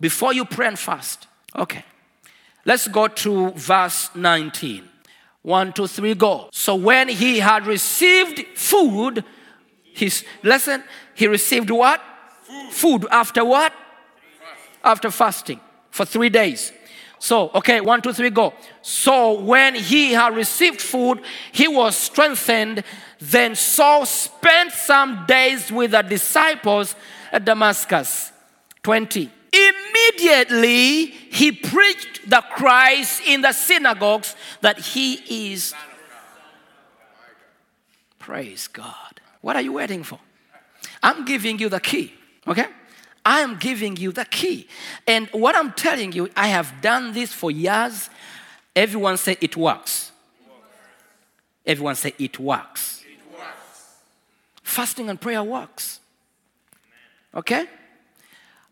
before 0.00 0.32
you 0.32 0.44
pray 0.44 0.68
and 0.68 0.78
fast. 0.78 1.26
Okay. 1.54 1.84
Let's 2.64 2.88
go 2.88 3.08
to 3.08 3.50
verse 3.52 4.10
19. 4.14 4.89
One, 5.42 5.72
two, 5.72 5.86
three, 5.86 6.14
go. 6.14 6.48
So 6.52 6.74
when 6.74 7.08
he 7.08 7.38
had 7.38 7.66
received 7.66 8.44
food, 8.56 9.24
his 9.84 10.24
listen, 10.42 10.84
he 11.14 11.26
received 11.26 11.70
what? 11.70 12.00
Food 12.70 13.06
after 13.10 13.44
what? 13.44 13.72
After 14.84 15.10
fasting 15.10 15.60
for 15.90 16.04
three 16.04 16.28
days. 16.28 16.72
So, 17.18 17.50
okay, 17.54 17.82
one, 17.82 18.00
two, 18.00 18.14
three, 18.14 18.30
go. 18.30 18.54
So 18.80 19.40
when 19.40 19.74
he 19.74 20.12
had 20.12 20.34
received 20.34 20.80
food, 20.80 21.20
he 21.52 21.68
was 21.68 21.94
strengthened. 21.94 22.82
Then 23.18 23.54
Saul 23.54 24.06
spent 24.06 24.72
some 24.72 25.26
days 25.26 25.70
with 25.70 25.90
the 25.90 26.00
disciples 26.00 26.94
at 27.30 27.44
Damascus. 27.44 28.32
20. 28.82 29.30
Immediately 29.52 31.06
he 31.06 31.52
preached 31.52 32.28
the 32.28 32.42
Christ 32.54 33.22
in 33.26 33.40
the 33.40 33.52
synagogues 33.52 34.36
that 34.60 34.78
he 34.78 35.52
is. 35.52 35.74
Praise 38.18 38.68
God. 38.68 39.20
What 39.40 39.56
are 39.56 39.62
you 39.62 39.72
waiting 39.72 40.02
for? 40.02 40.18
I'm 41.02 41.24
giving 41.24 41.58
you 41.58 41.68
the 41.68 41.80
key, 41.80 42.12
okay? 42.46 42.66
I 43.24 43.40
am 43.40 43.56
giving 43.58 43.96
you 43.96 44.12
the 44.12 44.24
key. 44.24 44.68
And 45.06 45.28
what 45.32 45.56
I'm 45.56 45.72
telling 45.72 46.12
you, 46.12 46.28
I 46.36 46.48
have 46.48 46.80
done 46.80 47.12
this 47.12 47.32
for 47.32 47.50
years. 47.50 48.08
Everyone 48.76 49.16
say 49.16 49.36
it 49.40 49.56
works. 49.56 50.12
Everyone 51.66 51.94
say 51.94 52.14
it 52.18 52.38
works. 52.38 53.04
Fasting 54.62 55.10
and 55.10 55.20
prayer 55.20 55.42
works. 55.42 56.00
Okay? 57.34 57.66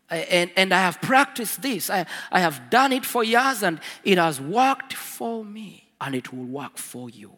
And, 0.09 0.51
and 0.55 0.73
I 0.73 0.79
have 0.79 1.01
practiced 1.01 1.61
this. 1.61 1.89
I, 1.89 2.05
I 2.31 2.39
have 2.39 2.69
done 2.69 2.93
it 2.93 3.05
for 3.05 3.23
years 3.23 3.63
and 3.63 3.79
it 4.03 4.17
has 4.17 4.41
worked 4.41 4.93
for 4.93 5.45
me. 5.45 5.85
And 6.01 6.15
it 6.15 6.31
will 6.33 6.45
work 6.45 6.77
for 6.77 7.09
you. 7.09 7.33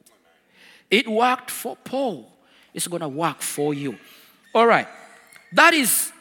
It 0.90 1.08
worked 1.08 1.50
for 1.50 1.76
Paul. 1.78 2.32
It's 2.74 2.88
going 2.88 3.02
to 3.02 3.10
work 3.10 3.42
for 3.42 3.74
you. 3.74 3.98
All 4.54 4.68
right. 4.68 4.88
That 5.54 5.74
is 5.74 6.12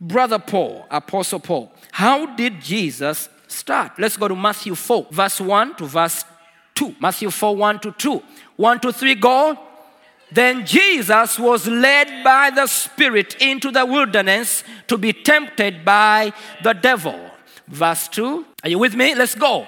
Brother 0.00 0.38
Paul, 0.38 0.86
Apostle 0.90 1.40
Paul. 1.40 1.72
How 1.92 2.34
did 2.34 2.60
Jesus 2.60 3.28
start? 3.46 3.92
Let's 3.98 4.16
go 4.16 4.28
to 4.28 4.34
Matthew 4.34 4.74
4, 4.74 5.06
verse 5.10 5.40
1 5.40 5.76
to 5.76 5.86
verse 5.86 6.24
2. 6.74 6.96
Matthew 7.00 7.30
4, 7.30 7.56
1 7.56 7.80
to 7.80 7.92
2. 7.92 8.22
1 8.56 8.80
to 8.80 8.92
3, 8.92 9.14
go. 9.14 9.58
Then 10.32 10.66
Jesus 10.66 11.38
was 11.38 11.66
led 11.66 12.24
by 12.24 12.50
the 12.50 12.66
Spirit 12.66 13.36
into 13.40 13.70
the 13.70 13.86
wilderness 13.86 14.64
to 14.88 14.98
be 14.98 15.12
tempted 15.12 15.84
by 15.84 16.32
the 16.62 16.72
devil. 16.72 17.18
Verse 17.68 18.08
2. 18.08 18.44
Are 18.62 18.68
you 18.68 18.78
with 18.78 18.94
me? 18.94 19.14
Let's 19.14 19.34
go. 19.34 19.66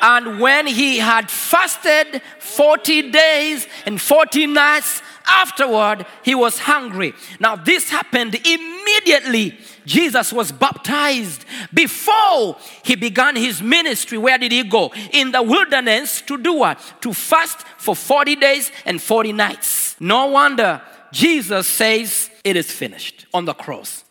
And 0.00 0.38
when 0.40 0.66
he 0.66 0.98
had 0.98 1.30
fasted 1.30 2.22
40 2.38 3.10
days 3.10 3.66
and 3.84 4.00
40 4.00 4.46
nights, 4.46 5.02
afterward 5.26 6.06
he 6.24 6.34
was 6.34 6.58
hungry. 6.58 7.14
Now, 7.40 7.56
this 7.56 7.90
happened 7.90 8.34
immediately. 8.34 9.58
Jesus 9.88 10.32
was 10.32 10.52
baptized 10.52 11.44
before 11.72 12.56
he 12.84 12.94
began 12.94 13.34
his 13.34 13.62
ministry. 13.62 14.18
Where 14.18 14.38
did 14.38 14.52
he 14.52 14.62
go? 14.62 14.92
In 15.12 15.32
the 15.32 15.42
wilderness 15.42 16.20
to 16.22 16.36
do 16.36 16.52
what? 16.52 16.78
To 17.00 17.12
fast 17.12 17.66
for 17.78 17.96
40 17.96 18.36
days 18.36 18.70
and 18.84 19.00
40 19.00 19.32
nights. 19.32 19.96
No 19.98 20.26
wonder 20.26 20.82
Jesus 21.10 21.66
says, 21.66 22.30
It 22.44 22.56
is 22.56 22.70
finished 22.70 23.26
on 23.32 23.46
the 23.46 23.54
cross, 23.54 24.04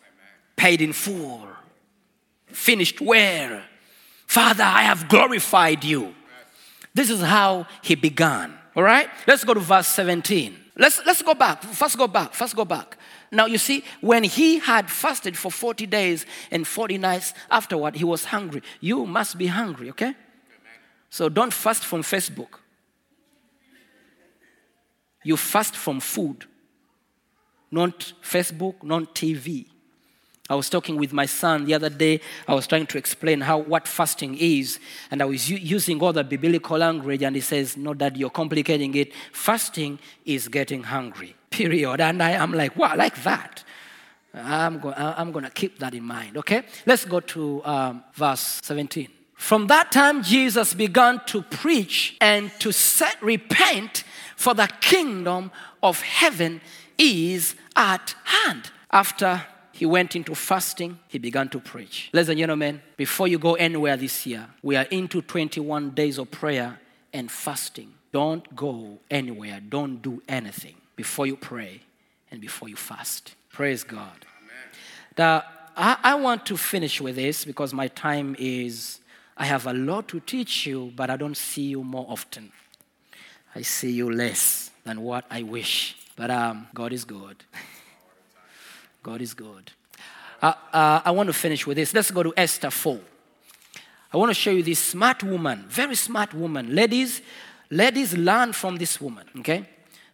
paid 0.55 0.81
in 0.81 0.93
full. 0.93 1.47
Finished 2.47 2.99
where? 2.99 3.63
Father, 4.25 4.63
I 4.63 4.81
have 4.81 5.07
glorified 5.07 5.83
you. 5.83 6.15
This 6.93 7.11
is 7.11 7.21
how 7.21 7.67
he 7.83 7.93
began. 7.93 8.57
All 8.75 8.83
right? 8.83 9.07
Let's 9.27 9.43
go 9.43 9.53
to 9.53 9.59
verse 9.59 9.87
17. 9.87 10.55
Let's, 10.75 11.05
let's 11.05 11.21
go 11.21 11.33
back. 11.33 11.61
First 11.63 11.97
go 11.97 12.07
back. 12.07 12.33
First 12.33 12.55
go 12.55 12.65
back. 12.65 12.96
Now 13.31 13.45
you 13.45 13.57
see, 13.57 13.83
when 14.01 14.23
he 14.23 14.59
had 14.59 14.89
fasted 14.89 15.37
for 15.37 15.51
40 15.51 15.85
days 15.85 16.25
and 16.49 16.65
40 16.65 16.97
nights 16.97 17.33
afterward, 17.51 17.95
he 17.95 18.03
was 18.03 18.25
hungry. 18.25 18.61
You 18.79 19.05
must 19.05 19.37
be 19.37 19.47
hungry, 19.47 19.89
okay? 19.89 20.15
So 21.09 21.29
don't 21.29 21.53
fast 21.53 21.83
from 21.83 22.03
Facebook. 22.03 22.59
You 25.23 25.35
fast 25.35 25.75
from 25.75 25.99
food, 25.99 26.45
not 27.69 28.13
Facebook, 28.21 28.81
not 28.81 29.13
TV. 29.13 29.65
I 30.49 30.55
was 30.55 30.69
talking 30.69 30.95
with 30.95 31.11
my 31.11 31.25
son 31.25 31.65
the 31.65 31.73
other 31.73 31.89
day. 31.89 32.21
I 32.47 32.55
was 32.55 32.67
trying 32.67 32.87
to 32.87 32.97
explain 32.97 33.41
how 33.41 33.57
what 33.57 33.85
fasting 33.87 34.37
is, 34.39 34.79
and 35.11 35.21
I 35.21 35.25
was 35.25 35.49
u- 35.49 35.57
using 35.57 36.01
all 36.01 36.13
the 36.13 36.23
biblical 36.23 36.77
language, 36.77 37.21
and 37.23 37.35
he 37.35 37.41
says, 37.41 37.75
"No, 37.75 37.93
Dad, 37.93 38.15
you're 38.15 38.29
complicating 38.29 38.95
it. 38.95 39.11
Fasting 39.33 39.99
is 40.23 40.47
getting 40.47 40.83
hungry." 40.83 41.35
Period. 41.57 42.01
And 42.01 42.21
I 42.21 42.31
am 42.31 42.53
like, 42.53 42.75
"Wow, 42.75 42.89
I 42.91 42.95
like 42.95 43.23
that." 43.23 43.63
I'm, 44.33 44.79
go- 44.79 44.93
I'm 44.95 45.31
going 45.31 45.45
to 45.45 45.51
keep 45.51 45.79
that 45.79 45.93
in 45.93 46.03
mind. 46.03 46.37
Okay, 46.37 46.63
let's 46.85 47.05
go 47.05 47.19
to 47.19 47.65
um, 47.65 48.03
verse 48.13 48.59
17. 48.63 49.07
From 49.33 49.67
that 49.67 49.91
time, 49.91 50.23
Jesus 50.23 50.73
began 50.73 51.21
to 51.27 51.41
preach 51.41 52.17
and 52.21 52.51
to 52.59 52.71
set 52.71 53.21
repent, 53.21 54.03
for 54.35 54.53
the 54.53 54.67
kingdom 54.81 55.51
of 55.81 56.01
heaven 56.01 56.61
is 56.97 57.55
at 57.75 58.15
hand. 58.23 58.71
After 58.91 59.43
he 59.71 59.85
went 59.85 60.15
into 60.15 60.33
fasting, 60.33 60.99
he 61.07 61.19
began 61.19 61.49
to 61.49 61.59
preach. 61.59 62.09
Ladies 62.13 62.29
and 62.29 62.39
gentlemen, 62.39 62.81
before 62.97 63.27
you 63.27 63.37
go 63.37 63.55
anywhere 63.55 63.95
this 63.97 64.25
year, 64.25 64.47
we 64.63 64.75
are 64.75 64.85
into 64.91 65.21
21 65.21 65.91
days 65.91 66.17
of 66.17 66.31
prayer 66.31 66.79
and 67.13 67.31
fasting. 67.31 67.93
Don't 68.11 68.55
go 68.55 68.97
anywhere, 69.09 69.59
don't 69.67 70.01
do 70.01 70.21
anything 70.27 70.75
before 70.97 71.25
you 71.25 71.37
pray 71.37 71.79
and 72.29 72.41
before 72.41 72.67
you 72.67 72.75
fast. 72.75 73.35
Praise 73.53 73.85
God. 73.85 74.25
The, 75.15 75.43
I, 75.77 75.97
I 76.03 76.15
want 76.15 76.45
to 76.47 76.57
finish 76.57 76.99
with 76.99 77.15
this 77.15 77.45
because 77.45 77.73
my 77.73 77.87
time 77.87 78.35
is, 78.37 78.99
I 79.37 79.45
have 79.45 79.65
a 79.65 79.73
lot 79.73 80.09
to 80.09 80.19
teach 80.19 80.65
you, 80.65 80.91
but 80.95 81.09
I 81.09 81.15
don't 81.15 81.37
see 81.37 81.63
you 81.63 81.83
more 81.83 82.05
often. 82.09 82.51
I 83.55 83.61
see 83.61 83.91
you 83.91 84.11
less 84.11 84.71
than 84.83 85.01
what 85.01 85.25
I 85.31 85.43
wish. 85.43 85.95
But 86.15 86.31
um, 86.31 86.67
God 86.73 86.91
is 86.91 87.05
good. 87.05 87.43
God 89.03 89.21
is 89.21 89.33
good. 89.33 89.71
Uh, 90.41 90.53
uh, 90.73 91.01
I 91.05 91.11
want 91.11 91.27
to 91.27 91.33
finish 91.33 91.65
with 91.65 91.77
this. 91.77 91.93
Let's 91.93 92.11
go 92.11 92.23
to 92.23 92.33
Esther 92.35 92.69
4. 92.69 92.99
I 94.13 94.17
want 94.17 94.29
to 94.29 94.33
show 94.33 94.51
you 94.51 94.63
this 94.63 94.79
smart 94.79 95.23
woman, 95.23 95.65
very 95.67 95.95
smart 95.95 96.33
woman. 96.33 96.73
Ladies, 96.73 97.21
ladies, 97.69 98.15
learn 98.17 98.53
from 98.53 98.77
this 98.77 98.99
woman, 99.01 99.27
okay? 99.39 99.67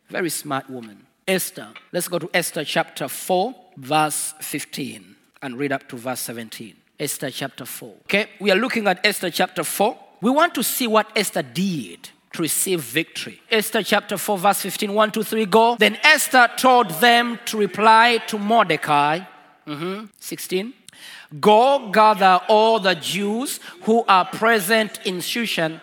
Very 0.09 0.29
smart 0.29 0.69
woman. 0.69 1.05
Esther. 1.27 1.69
Let's 1.91 2.07
go 2.07 2.19
to 2.19 2.29
Esther 2.33 2.63
chapter 2.63 3.07
4, 3.07 3.55
verse 3.77 4.33
15, 4.41 5.15
and 5.41 5.57
read 5.57 5.71
up 5.71 5.87
to 5.89 5.97
verse 5.97 6.19
17. 6.21 6.75
Esther 6.99 7.31
chapter 7.31 7.65
4. 7.65 7.95
Okay, 8.03 8.27
we 8.39 8.51
are 8.51 8.55
looking 8.55 8.87
at 8.87 9.05
Esther 9.05 9.29
chapter 9.29 9.63
4. 9.63 9.97
We 10.21 10.31
want 10.31 10.53
to 10.55 10.63
see 10.63 10.87
what 10.87 11.07
Esther 11.15 11.41
did 11.41 12.09
to 12.33 12.41
receive 12.41 12.81
victory. 12.81 13.41
Esther 13.49 13.83
chapter 13.83 14.17
4, 14.17 14.37
verse 14.37 14.61
15, 14.61 14.93
1, 14.93 15.11
2, 15.11 15.23
3, 15.23 15.45
go. 15.45 15.75
Then 15.77 15.97
Esther 16.03 16.49
told 16.57 16.89
them 16.91 17.39
to 17.45 17.57
reply 17.57 18.19
to 18.27 18.37
Mordecai. 18.37 19.21
Mhm. 19.67 20.09
16. 20.19 20.73
Go 21.39 21.89
gather 21.91 22.41
all 22.47 22.79
the 22.79 22.95
Jews 22.95 23.59
who 23.83 24.03
are 24.07 24.25
present 24.25 24.99
in 25.03 25.17
Shushan 25.17 25.81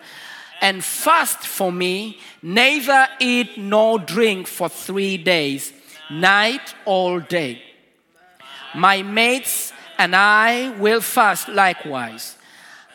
and 0.61 0.83
fast 0.83 1.39
for 1.39 1.71
me, 1.71 2.19
neither 2.41 3.07
eat 3.19 3.57
nor 3.57 3.97
drink 3.97 4.47
for 4.47 4.69
three 4.69 5.17
days, 5.17 5.73
night 6.11 6.75
or 6.85 7.19
day. 7.19 7.61
My 8.75 9.01
mates 9.01 9.73
and 9.97 10.15
I 10.15 10.69
will 10.77 11.01
fast 11.01 11.49
likewise. 11.49 12.37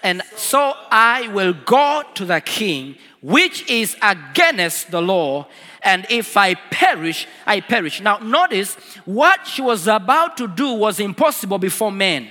And 0.03 0.23
so 0.37 0.75
I 0.91 1.29
will 1.29 1.53
go 1.53 2.03
to 2.15 2.25
the 2.25 2.41
king, 2.41 2.97
which 3.21 3.69
is 3.69 3.97
against 4.01 4.93
the 4.93 5.03
law. 5.03 5.49
And 5.83 6.07
if 6.09 6.37
I 6.37 6.55
perish, 6.55 7.27
I 7.45 7.61
perish. 7.61 8.01
Now, 8.01 8.19
notice 8.19 8.75
what 9.05 9.47
she 9.47 9.63
was 9.63 9.89
about 9.89 10.37
to 10.37 10.47
do 10.47 10.75
was 10.75 11.01
impossible 11.01 11.59
before 11.59 11.91
men. 11.91 12.29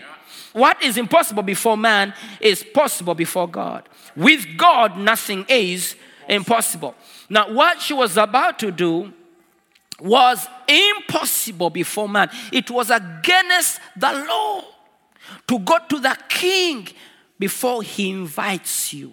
What 0.55 0.81
is 0.81 0.95
impossible 0.95 1.43
before 1.43 1.75
man 1.75 2.13
is 2.39 2.63
possible 2.63 3.13
before 3.13 3.45
God. 3.45 3.89
With 4.15 4.45
God, 4.55 4.97
nothing 4.97 5.45
is 5.49 5.97
impossible. 6.29 6.95
Now, 7.29 7.51
what 7.51 7.81
she 7.81 7.93
was 7.93 8.15
about 8.15 8.57
to 8.59 8.71
do 8.71 9.11
was 9.99 10.47
impossible 10.65 11.71
before 11.71 12.07
man. 12.07 12.29
It 12.53 12.71
was 12.71 12.89
against 12.89 13.81
the 13.97 14.13
law 14.13 14.63
to 15.45 15.59
go 15.59 15.77
to 15.89 15.99
the 15.99 16.17
king 16.29 16.87
before 17.37 17.83
he 17.83 18.11
invites 18.11 18.93
you. 18.93 19.11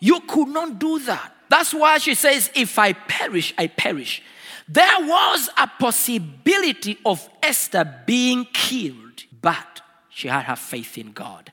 You 0.00 0.20
could 0.20 0.48
not 0.48 0.78
do 0.78 0.98
that. 1.00 1.34
That's 1.50 1.74
why 1.74 1.98
she 1.98 2.14
says, 2.14 2.50
If 2.54 2.78
I 2.78 2.94
perish, 2.94 3.52
I 3.58 3.66
perish. 3.66 4.22
There 4.66 5.00
was 5.00 5.50
a 5.58 5.66
possibility 5.66 6.98
of 7.04 7.28
Esther 7.42 7.84
being 8.06 8.46
killed, 8.54 9.24
but 9.42 9.82
she 10.14 10.28
had 10.28 10.44
her 10.44 10.56
faith 10.56 10.98
in 10.98 11.12
God. 11.12 11.50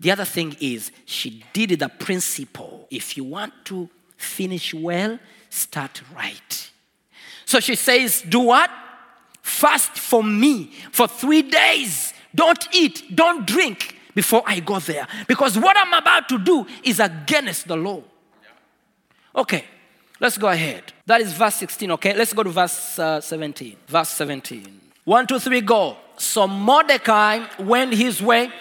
The 0.00 0.10
other 0.10 0.24
thing 0.24 0.56
is, 0.60 0.90
she 1.04 1.44
did 1.52 1.78
the 1.78 1.88
principle 1.88 2.86
if 2.90 3.16
you 3.16 3.24
want 3.24 3.52
to 3.66 3.88
finish 4.16 4.72
well, 4.72 5.18
start 5.50 6.02
right. 6.16 6.70
So 7.44 7.60
she 7.60 7.74
says, 7.74 8.22
Do 8.22 8.40
what? 8.40 8.70
Fast 9.42 9.92
for 9.92 10.22
me 10.22 10.72
for 10.92 11.06
three 11.06 11.42
days. 11.42 12.14
Don't 12.34 12.68
eat, 12.72 13.14
don't 13.14 13.46
drink 13.46 13.96
before 14.14 14.42
I 14.46 14.60
go 14.60 14.78
there. 14.78 15.06
Because 15.26 15.58
what 15.58 15.76
I'm 15.76 15.92
about 15.92 16.28
to 16.28 16.38
do 16.38 16.66
is 16.82 17.00
against 17.00 17.68
the 17.68 17.76
law. 17.76 18.02
Okay, 19.34 19.64
let's 20.18 20.38
go 20.38 20.48
ahead. 20.48 20.92
That 21.06 21.20
is 21.20 21.32
verse 21.32 21.56
16, 21.56 21.90
okay? 21.92 22.14
Let's 22.14 22.32
go 22.32 22.42
to 22.42 22.50
verse 22.50 22.98
uh, 22.98 23.20
17. 23.20 23.76
Verse 23.86 24.08
17. 24.10 24.80
One, 25.04 25.26
two, 25.26 25.38
three, 25.38 25.60
go. 25.60 25.96
So 26.20 26.46
Mordecai 26.46 27.46
went 27.58 27.94
his 27.94 28.20
way 28.22 28.52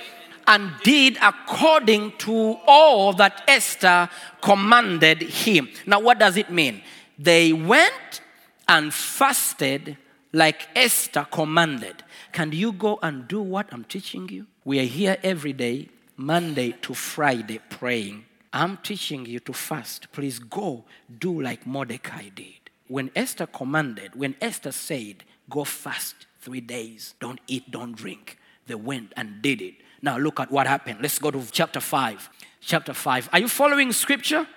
and 0.48 0.72
did 0.82 1.18
according 1.22 2.14
to 2.20 2.58
all 2.66 3.12
that 3.14 3.44
Esther 3.50 4.10
commanded 4.42 5.22
him. 5.22 5.68
Now, 5.86 6.00
what 6.00 6.20
does 6.20 6.38
it 6.38 6.50
mean? 6.50 6.82
They 7.18 7.52
went 7.52 8.22
and 8.70 8.94
fasted 8.94 9.98
like 10.32 10.70
Esther 10.74 11.28
commanded. 11.30 12.02
Can 12.32 12.54
you 12.54 12.72
go 12.72 12.98
and 13.04 13.28
do 13.28 13.42
what 13.42 13.68
I'm 13.74 13.84
teaching 13.84 14.30
you? 14.30 14.48
We 14.64 14.80
are 14.80 14.84
here 14.84 15.18
every 15.22 15.52
day, 15.52 15.90
Monday 16.16 16.72
to 16.84 16.94
Friday, 16.94 17.60
praying. 17.70 18.24
I'm 18.54 18.78
teaching 18.78 19.26
you 19.26 19.42
to 19.42 19.52
fast. 19.52 20.14
Please 20.14 20.40
go 20.40 20.86
do 21.20 21.42
like 21.42 21.68
Mordecai 21.68 22.30
did. 22.34 22.70
When 22.88 23.12
Esther 23.18 23.48
commanded, 23.48 24.16
when 24.16 24.36
Esther 24.40 24.72
said, 24.72 25.26
go 25.50 25.66
fast 25.66 26.26
three 26.50 26.62
days, 26.62 27.14
don't 27.20 27.40
eat, 27.48 27.70
don't 27.70 27.96
drink, 27.96 28.40
they 28.66 28.74
went 28.74 29.14
and 29.16 29.40
did 29.40 29.62
it. 29.62 29.76
Now 30.02 30.18
look 30.18 30.40
at 30.40 30.50
what 30.50 30.66
happened. 30.66 30.98
Let's 31.00 31.20
go 31.20 31.30
to 31.30 31.44
chapter 31.52 31.80
5. 31.80 32.30
Chapter 32.60 32.94
5. 32.94 33.30
Are 33.32 33.40
you 33.40 33.48
following 33.48 33.92
scripture? 33.92 34.48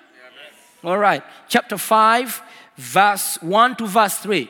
All 0.82 0.96
right. 0.96 1.22
Chapter 1.48 1.76
5, 1.76 2.42
verse 2.76 3.38
1 3.42 3.76
to 3.76 3.86
verse 3.86 4.16
3. 4.18 4.48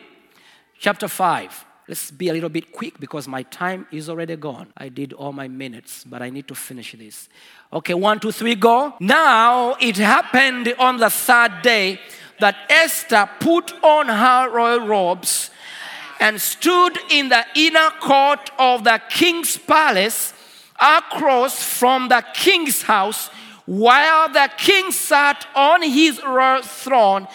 Chapter 0.79 1.09
5. 1.09 1.65
Let's 1.89 2.13
be 2.13 2.29
a 2.29 2.33
little 2.33 2.49
bit 2.49 2.71
quick 2.71 3.01
because 3.01 3.27
my 3.27 3.43
time 3.43 3.87
is 3.91 4.09
already 4.09 4.37
gone. 4.37 4.73
I 4.77 4.89
did 4.89 5.13
all 5.13 5.33
my 5.33 5.49
minutes, 5.49 6.05
but 6.05 6.23
I 6.23 6.31
need 6.31 6.47
to 6.47 6.55
finish 6.55 6.93
this. 6.93 7.29
Okay, 7.73 7.95
one, 7.95 8.21
two, 8.21 8.31
three, 8.31 8.55
go. 8.55 8.95
Now 9.01 9.75
it 9.81 9.97
happened 9.97 10.73
on 10.79 10.99
the 10.99 11.11
third 11.11 11.63
day 11.63 11.99
that 12.39 12.55
Esther 12.71 13.29
put 13.41 13.73
on 13.83 14.07
her 14.07 14.49
royal 14.49 14.87
robes 14.87 15.51
and 16.23 16.41
stood 16.41 16.97
in 17.11 17.29
the 17.31 17.45
inner 17.57 17.91
court 18.01 18.49
of 18.57 18.85
the 18.85 19.03
king's 19.11 19.59
palace 19.59 20.33
across 20.79 21.61
from 21.61 22.09
the 22.09 22.25
king's 22.33 22.83
house 22.83 23.29
while 23.67 24.29
the 24.33 24.49
king 24.57 24.93
sat 24.93 25.45
on 25.57 25.83
his 25.83 26.23
royal 26.23 26.63
throne 26.63 27.27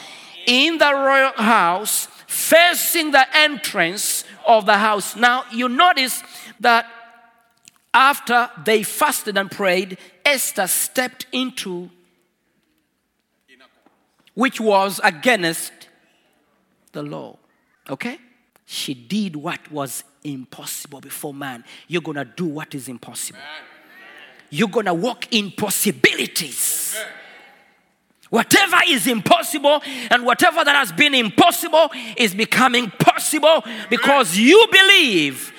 in 0.45 0.78
the 0.78 0.93
royal 0.93 1.34
house 1.34 2.08
facing 2.28 3.12
the 3.12 3.26
entrance 3.38 4.23
of 4.47 4.65
the 4.65 4.78
house. 4.78 5.17
Now 5.17 5.43
you 5.52 5.67
notice 5.67 6.23
that 6.62 6.86
after 7.93 8.50
they 8.63 8.84
fasted 8.84 9.38
and 9.38 9.52
prayed, 9.52 9.97
Esther 10.23 10.67
stepped 10.67 11.26
into 11.34 11.89
which 14.34 14.62
was 14.62 15.02
against 15.04 15.73
the 16.93 17.04
law. 17.04 17.38
Okay? 17.89 18.19
She 18.69 18.93
did 18.93 19.38
what 19.38 19.71
was 19.71 20.03
impossible 20.25 20.99
before 20.99 21.34
man. 21.34 21.63
You're 21.88 22.01
gonna 22.01 22.25
do 22.25 22.45
what 22.45 22.75
is 22.75 22.89
impossible. 22.89 23.39
You're 24.49 24.67
gonna 24.67 24.93
walk 24.93 25.34
in 25.34 25.51
possibilities. 25.51 26.97
Whatever 28.30 28.75
is 28.89 29.08
impossible 29.08 29.82
and 30.12 30.25
whatever 30.25 30.65
that 30.65 30.75
has 30.75 30.91
been 30.91 31.15
impossible 31.15 31.89
is 32.17 32.36
becoming 32.36 32.91
possible 32.99 33.63
because 33.89 34.38
you 34.38 34.68
believe 34.70 35.53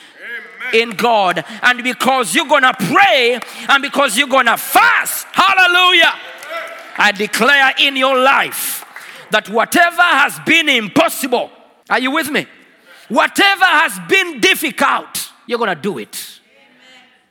in 0.75 0.91
God 0.91 1.43
and 1.63 1.83
because 1.83 2.35
you're 2.35 2.47
gonna 2.47 2.75
pray 2.75 3.41
and 3.71 3.81
because 3.83 4.19
you're 4.19 4.29
gonna 4.29 4.59
fast. 4.59 5.27
Hallelujah. 5.33 6.13
I 6.99 7.13
declare 7.13 7.73
in 7.79 7.97
your 7.97 8.19
life 8.21 8.85
that 9.31 9.49
whatever 9.49 10.03
has 10.03 10.39
been 10.41 10.69
impossible, 10.69 11.51
are 11.89 12.01
you 12.01 12.11
with 12.11 12.31
me? 12.31 12.47
Whatever 13.09 13.65
has 13.65 13.99
been 14.09 14.41
difficult, 14.41 15.33
you're 15.47 15.59
gonna 15.59 15.75
do 15.75 15.99
it. 15.99 16.41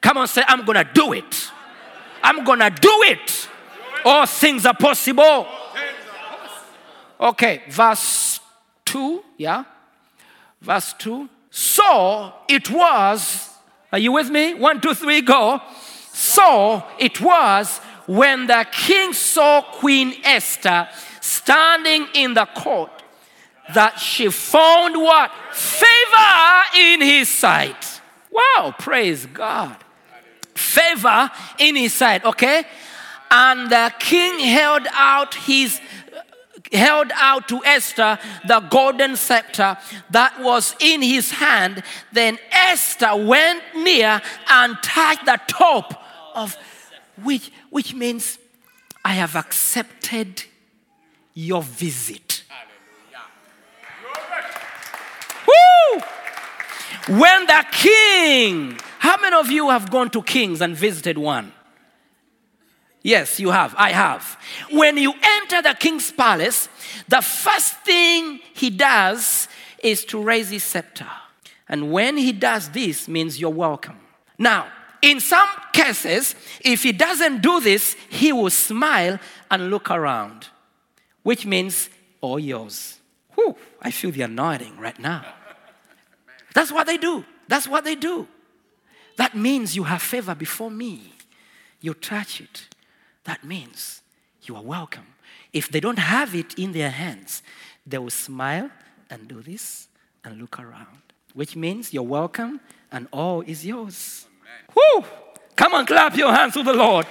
Come 0.01 0.17
on, 0.17 0.27
say, 0.27 0.43
I'm 0.47 0.65
gonna 0.65 0.89
do 0.91 1.13
it. 1.13 1.51
I'm 2.23 2.43
gonna 2.43 2.69
do 2.69 3.03
it. 3.05 3.49
All 4.05 4.25
things 4.25 4.65
are 4.65 4.73
possible. 4.73 5.47
Okay, 7.19 7.63
verse 7.69 8.39
2, 8.85 9.23
yeah? 9.37 9.63
Verse 10.61 10.93
2. 10.99 11.29
So 11.49 12.33
it 12.47 12.69
was, 12.69 13.49
are 13.91 13.99
you 13.99 14.11
with 14.11 14.29
me? 14.29 14.53
One, 14.53 14.79
two, 14.79 14.93
three, 14.93 15.21
go. 15.21 15.61
So 16.13 16.83
it 16.99 17.19
was 17.19 17.79
when 18.05 18.47
the 18.47 18.65
king 18.71 19.13
saw 19.13 19.61
Queen 19.61 20.15
Esther 20.23 20.87
standing 21.21 22.07
in 22.13 22.33
the 22.33 22.45
court 22.45 22.96
that 23.73 23.99
she 23.99 24.29
found 24.29 24.95
what? 24.95 25.31
Favor 25.53 26.77
in 26.77 27.01
his 27.01 27.29
sight. 27.29 28.01
Wow, 28.31 28.73
praise 28.77 29.25
God. 29.25 29.75
Favor 30.55 31.29
in 31.59 31.75
his 31.75 31.93
sight, 31.93 32.23
okay? 32.25 32.63
And 33.29 33.69
the 33.69 33.93
king 33.99 34.39
held 34.39 34.87
out 34.93 35.35
his 35.35 35.79
held 36.73 37.09
out 37.15 37.47
to 37.47 37.63
Esther 37.63 38.19
the 38.45 38.59
golden 38.59 39.15
scepter 39.15 39.77
that 40.09 40.37
was 40.41 40.75
in 40.79 41.01
his 41.01 41.31
hand. 41.31 41.81
Then 42.11 42.37
Esther 42.51 43.15
went 43.15 43.63
near 43.75 44.21
and 44.49 44.77
touched 44.83 45.25
the 45.25 45.39
top 45.47 46.03
of 46.35 46.57
which 47.23 47.51
which 47.69 47.93
means 47.93 48.37
I 49.03 49.13
have 49.13 49.35
accepted 49.35 50.43
your 51.33 51.61
visit. 51.61 52.36
Woo! 55.47 56.01
When 57.19 57.45
the 57.45 57.65
king, 57.71 58.77
how 58.99 59.17
many 59.21 59.35
of 59.35 59.49
you 59.49 59.69
have 59.69 59.89
gone 59.89 60.09
to 60.11 60.21
kings 60.21 60.61
and 60.61 60.75
visited 60.75 61.17
one? 61.17 61.53
Yes, 63.01 63.39
you 63.39 63.51
have. 63.51 63.73
I 63.77 63.91
have. 63.91 64.37
When 64.71 64.97
you 64.97 65.13
enter 65.23 65.61
the 65.61 65.75
king's 65.79 66.11
palace, 66.11 66.67
the 67.07 67.21
first 67.21 67.75
thing 67.85 68.41
he 68.53 68.69
does 68.69 69.47
is 69.81 70.03
to 70.05 70.21
raise 70.21 70.49
his 70.49 70.63
scepter. 70.63 71.07
And 71.69 71.91
when 71.91 72.17
he 72.17 72.33
does 72.33 72.69
this 72.69 73.07
means 73.07 73.39
you're 73.39 73.49
welcome. 73.49 73.97
Now, 74.37 74.67
in 75.01 75.19
some 75.19 75.47
cases, 75.71 76.35
if 76.61 76.83
he 76.83 76.91
doesn't 76.91 77.41
do 77.41 77.61
this, 77.61 77.95
he 78.09 78.33
will 78.33 78.49
smile 78.49 79.19
and 79.49 79.69
look 79.69 79.89
around, 79.89 80.47
which 81.23 81.45
means 81.45 81.89
all 82.19 82.39
yours. 82.39 82.99
Whew, 83.37 83.55
I 83.79 83.91
feel 83.91 84.09
the 84.11 84.23
anointing 84.23 84.79
right 84.79 84.97
now. 84.97 85.23
That's 86.55 86.71
what 86.71 86.87
they 86.87 86.97
do. 86.97 87.23
That's 87.47 87.67
what 87.67 87.83
they 87.83 87.93
do. 87.93 88.27
That 89.17 89.35
means 89.35 89.75
you 89.75 89.83
have 89.83 90.01
favor 90.01 90.33
before 90.33 90.71
me. 90.71 91.13
You 91.79 91.93
touch 91.93 92.41
it. 92.41 92.67
That 93.25 93.43
means 93.43 94.01
you 94.41 94.55
are 94.55 94.63
welcome. 94.63 95.05
If 95.53 95.69
they 95.69 95.79
don't 95.79 95.99
have 95.99 96.33
it 96.33 96.57
in 96.57 96.71
their 96.71 96.89
hands, 96.89 97.43
they 97.85 97.99
will 97.99 98.09
smile 98.09 98.71
and 99.09 99.27
do 99.27 99.41
this 99.41 99.87
and 100.23 100.39
look 100.41 100.59
around, 100.59 101.01
which 101.35 101.55
means 101.55 101.93
you're 101.93 102.01
welcome 102.01 102.59
and 102.91 103.07
all 103.13 103.41
is 103.41 103.63
yours. 103.63 104.27
Woo! 104.75 105.05
Come 105.55 105.75
on, 105.75 105.85
clap 105.85 106.17
your 106.17 106.33
hands 106.33 106.53
to 106.53 106.63
the 106.63 106.73
Lord. 106.73 107.05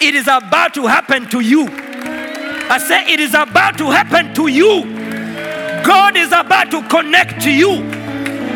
It 0.00 0.14
is 0.14 0.26
about 0.26 0.74
to 0.74 0.86
happen 0.86 1.28
to 1.30 1.40
you. 1.40 1.68
I 1.68 2.78
say 2.78 3.12
it 3.12 3.20
is 3.20 3.34
about 3.34 3.78
to 3.78 3.90
happen 3.90 4.34
to 4.34 4.48
you. 4.48 4.95
God 5.86 6.16
is 6.16 6.32
about 6.32 6.70
to 6.72 6.82
connect 6.88 7.40
to 7.42 7.50
you. 7.50 7.78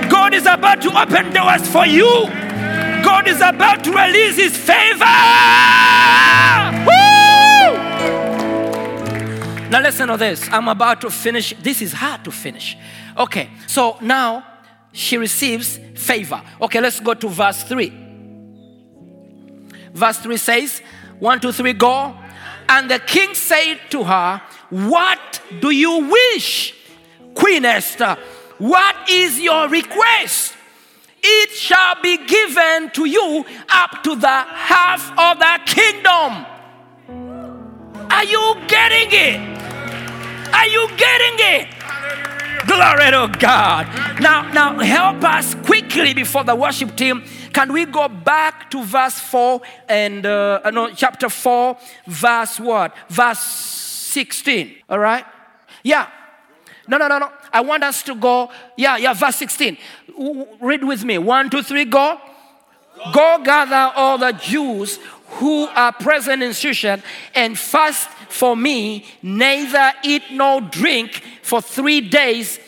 God 0.09 0.35
is 0.35 0.47
about 0.47 0.83
to 0.83 1.01
open 1.01 1.33
doors 1.33 1.69
for 1.69 1.87
you. 1.87 2.27
God 3.05 3.29
is 3.29 3.41
about 3.41 3.85
to 3.85 3.91
release 3.93 4.37
his 4.37 4.57
favor. 4.57 5.05
Woo! 6.85 6.91
Now 9.71 9.81
listen 9.81 10.09
to 10.09 10.17
this. 10.17 10.49
I'm 10.51 10.67
about 10.67 11.01
to 11.03 11.11
finish. 11.11 11.55
This 11.63 11.81
is 11.81 11.93
hard 11.93 12.25
to 12.25 12.33
finish. 12.33 12.77
Okay, 13.17 13.49
so 13.69 13.97
now 14.01 14.45
she 14.93 15.17
receives 15.17 15.79
favor. 15.95 16.43
Okay, 16.61 16.81
let's 16.81 16.99
go 16.99 17.15
to 17.15 17.29
verse 17.29 17.63
3. 17.63 17.93
Verse 19.93 20.19
3 20.19 20.37
says, 20.37 20.83
1, 21.21 21.41
2, 21.41 21.53
3, 21.53 21.73
go. 21.75 22.17
And 22.69 22.91
the 22.91 22.99
king 22.99 23.35
said 23.35 23.79
to 23.91 24.03
her, 24.05 24.43
What 24.71 25.41
do 25.61 25.71
you 25.71 26.11
wish, 26.11 26.75
Queen 27.41 27.65
Esther? 27.65 28.19
What 28.59 29.09
is 29.09 29.41
your 29.41 29.67
request? 29.69 30.55
It 31.23 31.51
shall 31.51 32.01
be 32.03 32.19
given 32.27 32.91
to 32.91 33.07
you 33.07 33.45
up 33.71 34.03
to 34.05 34.15
the 34.15 34.29
half 34.29 35.11
of 35.19 35.39
the 35.39 35.59
kingdom. 35.65 36.47
Are 38.11 38.25
you 38.25 38.55
getting 38.69 39.09
it? 39.11 39.41
Are 40.53 40.67
you 40.67 40.87
getting 40.97 41.37
it? 41.39 41.69
Glory 42.67 43.11
to 43.11 43.39
God. 43.39 43.87
Now, 44.21 44.51
now 44.53 44.79
help 44.79 45.25
us 45.25 45.55
quickly 45.55 46.13
before 46.13 46.45
the 46.45 46.55
worship 46.55 46.95
team. 46.95 47.25
Can 47.55 47.73
we 47.73 47.87
go 47.87 48.09
back 48.09 48.71
to 48.71 48.85
verse 48.85 49.19
4 49.19 49.63
and 49.89 50.27
uh, 50.27 50.61
uh, 50.63 50.71
no, 50.71 50.91
chapter 50.93 51.31
4, 51.31 51.79
verse 52.07 52.61
what? 52.61 52.95
Verse 53.09 53.41
16. 53.41 54.75
All 54.91 54.99
right? 54.99 55.25
Yeah. 55.83 56.09
No, 56.91 56.99
no, 56.99 57.07
no, 57.07 57.19
no. 57.19 57.31
I 57.53 57.61
want 57.61 57.85
us 57.85 58.03
to 58.03 58.17
go. 58.17 58.51
Yeah, 58.77 58.97
yeah, 58.97 59.15
verse 59.15 59.37
16. 59.37 59.79
W- 60.09 60.35
w- 60.41 60.57
Read 60.61 60.83
with 60.83 61.05
me. 61.05 61.19
One, 61.19 61.49
two, 61.49 61.63
three, 61.63 61.85
go. 61.85 62.21
Go 63.13 63.41
gather 63.45 63.93
all 63.97 64.19
the 64.19 64.33
Jews 64.33 64.99
who 65.39 65.67
are 65.69 65.93
present 65.93 66.43
in 66.43 66.51
Shushan 66.51 67.01
and 67.35 67.57
fast 67.57 68.09
for 68.29 68.57
me, 68.57 69.07
neither 69.23 69.93
eat 70.05 70.25
nor 70.33 70.61
drink 70.61 71.23
for 71.43 71.63
three 71.63 72.01
days, 72.01 72.59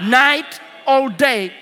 night 0.00 0.58
or 0.88 1.10
day. 1.10 1.52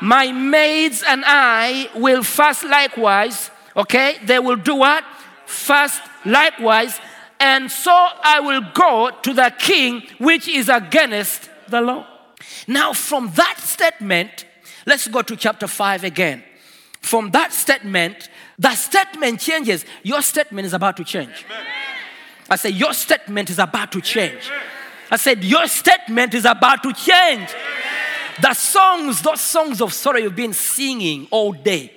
My 0.00 0.30
maids 0.30 1.02
and 1.02 1.24
I 1.26 1.90
will 1.96 2.22
fast 2.22 2.62
likewise. 2.64 3.50
Okay, 3.76 4.18
they 4.24 4.38
will 4.38 4.56
do 4.56 4.76
what? 4.76 5.02
Fast 5.46 6.00
likewise. 6.24 7.00
And 7.40 7.70
so 7.70 7.92
I 7.92 8.40
will 8.40 8.62
go 8.74 9.10
to 9.22 9.32
the 9.32 9.52
king, 9.58 10.02
which 10.18 10.48
is 10.48 10.68
against 10.68 11.48
the 11.68 11.80
law. 11.80 12.06
Now, 12.66 12.92
from 12.92 13.30
that 13.36 13.58
statement, 13.58 14.44
let's 14.86 15.06
go 15.08 15.22
to 15.22 15.36
chapter 15.36 15.66
5 15.66 16.04
again. 16.04 16.42
From 17.00 17.30
that 17.30 17.52
statement, 17.52 18.28
the 18.58 18.74
statement 18.74 19.40
changes. 19.40 19.84
Your 20.02 20.20
statement 20.22 20.66
is 20.66 20.74
about 20.74 20.96
to 20.96 21.04
change. 21.04 21.46
I 22.50 22.56
said, 22.56 22.74
Your 22.74 22.92
statement 22.92 23.50
is 23.50 23.58
about 23.58 23.92
to 23.92 24.00
change. 24.00 24.50
I 25.10 25.16
said, 25.16 25.44
Your 25.44 25.66
statement 25.66 26.34
is 26.34 26.44
about 26.44 26.82
to 26.82 26.92
change. 26.92 27.48
The 28.40 28.54
songs, 28.54 29.22
those 29.22 29.40
songs 29.40 29.80
of 29.80 29.92
sorrow 29.92 30.18
you've 30.18 30.36
been 30.36 30.52
singing 30.52 31.28
all 31.30 31.52
day, 31.52 31.92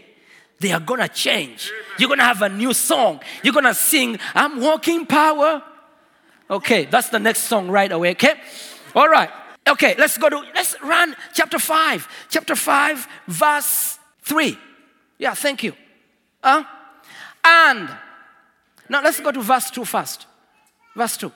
they 0.62 0.72
are 0.72 0.80
gonna 0.80 1.08
change. 1.08 1.72
You're 1.98 2.10
gonna 2.10 2.24
have 2.24 2.42
a 2.42 2.50
new 2.50 2.74
song. 2.74 3.20
You're 3.44 3.54
gonna 3.54 3.74
sing, 3.74 4.20
I'm 4.36 4.62
walking 4.62 5.06
power. 5.06 5.64
Okay, 6.50 6.86
that's 6.86 7.10
the 7.10 7.20
next 7.20 7.44
song 7.44 7.70
right 7.70 7.92
away, 7.92 8.12
okay? 8.12 8.36
All 8.96 9.10
right. 9.10 9.30
Okay, 9.68 9.96
let's 9.98 10.18
go 10.18 10.30
to, 10.30 10.38
let's 10.54 10.76
run 10.82 11.16
chapter 11.34 11.60
5. 11.60 12.08
Chapter 12.30 12.56
5, 12.56 13.08
verse 13.28 14.00
3. 14.24 14.58
Yeah, 15.18 15.34
thank 15.34 15.64
you. 15.64 15.74
Huh? 16.44 16.64
And, 17.44 17.90
now 18.90 19.02
let's 19.02 19.20
go 19.20 19.32
to 19.32 19.42
verse 19.42 19.70
2 19.72 19.86
first. 19.86 20.28
Verse 20.96 21.18
2. 21.18 21.32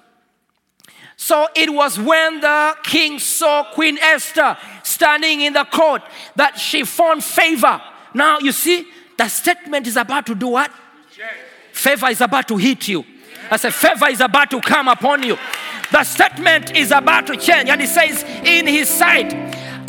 So 1.18 1.48
it 1.56 1.72
was 1.72 1.98
when 1.98 2.42
the 2.42 2.76
king 2.84 3.20
saw 3.20 3.64
Queen 3.72 3.98
Esther 3.98 4.58
standing 4.84 5.42
in 5.42 5.54
the 5.54 5.64
court 5.64 6.02
that 6.36 6.60
she 6.60 6.84
found 6.84 7.24
favor. 7.24 7.82
Now 8.14 8.40
you 8.40 8.52
see, 8.52 8.86
the 9.18 9.28
statement 9.28 9.88
is 9.88 9.98
about 9.98 10.26
to 10.28 10.36
do 10.36 10.48
what? 10.48 10.72
Favor 11.72 12.08
is 12.08 12.22
about 12.22 12.48
to 12.48 12.58
hit 12.58 12.88
you. 12.88 13.04
I 13.50 13.58
said, 13.58 13.74
favor 13.74 14.10
is 14.10 14.22
about 14.22 14.50
to 14.52 14.62
come 14.62 14.88
upon 14.88 15.24
you. 15.24 15.38
The 15.92 16.04
statement 16.04 16.76
is 16.76 16.92
about 16.92 17.28
to 17.28 17.38
change. 17.38 17.70
And 17.70 17.80
he 17.80 17.88
says, 17.88 18.24
in 18.44 18.66
his 18.66 18.90
sight, 18.90 19.34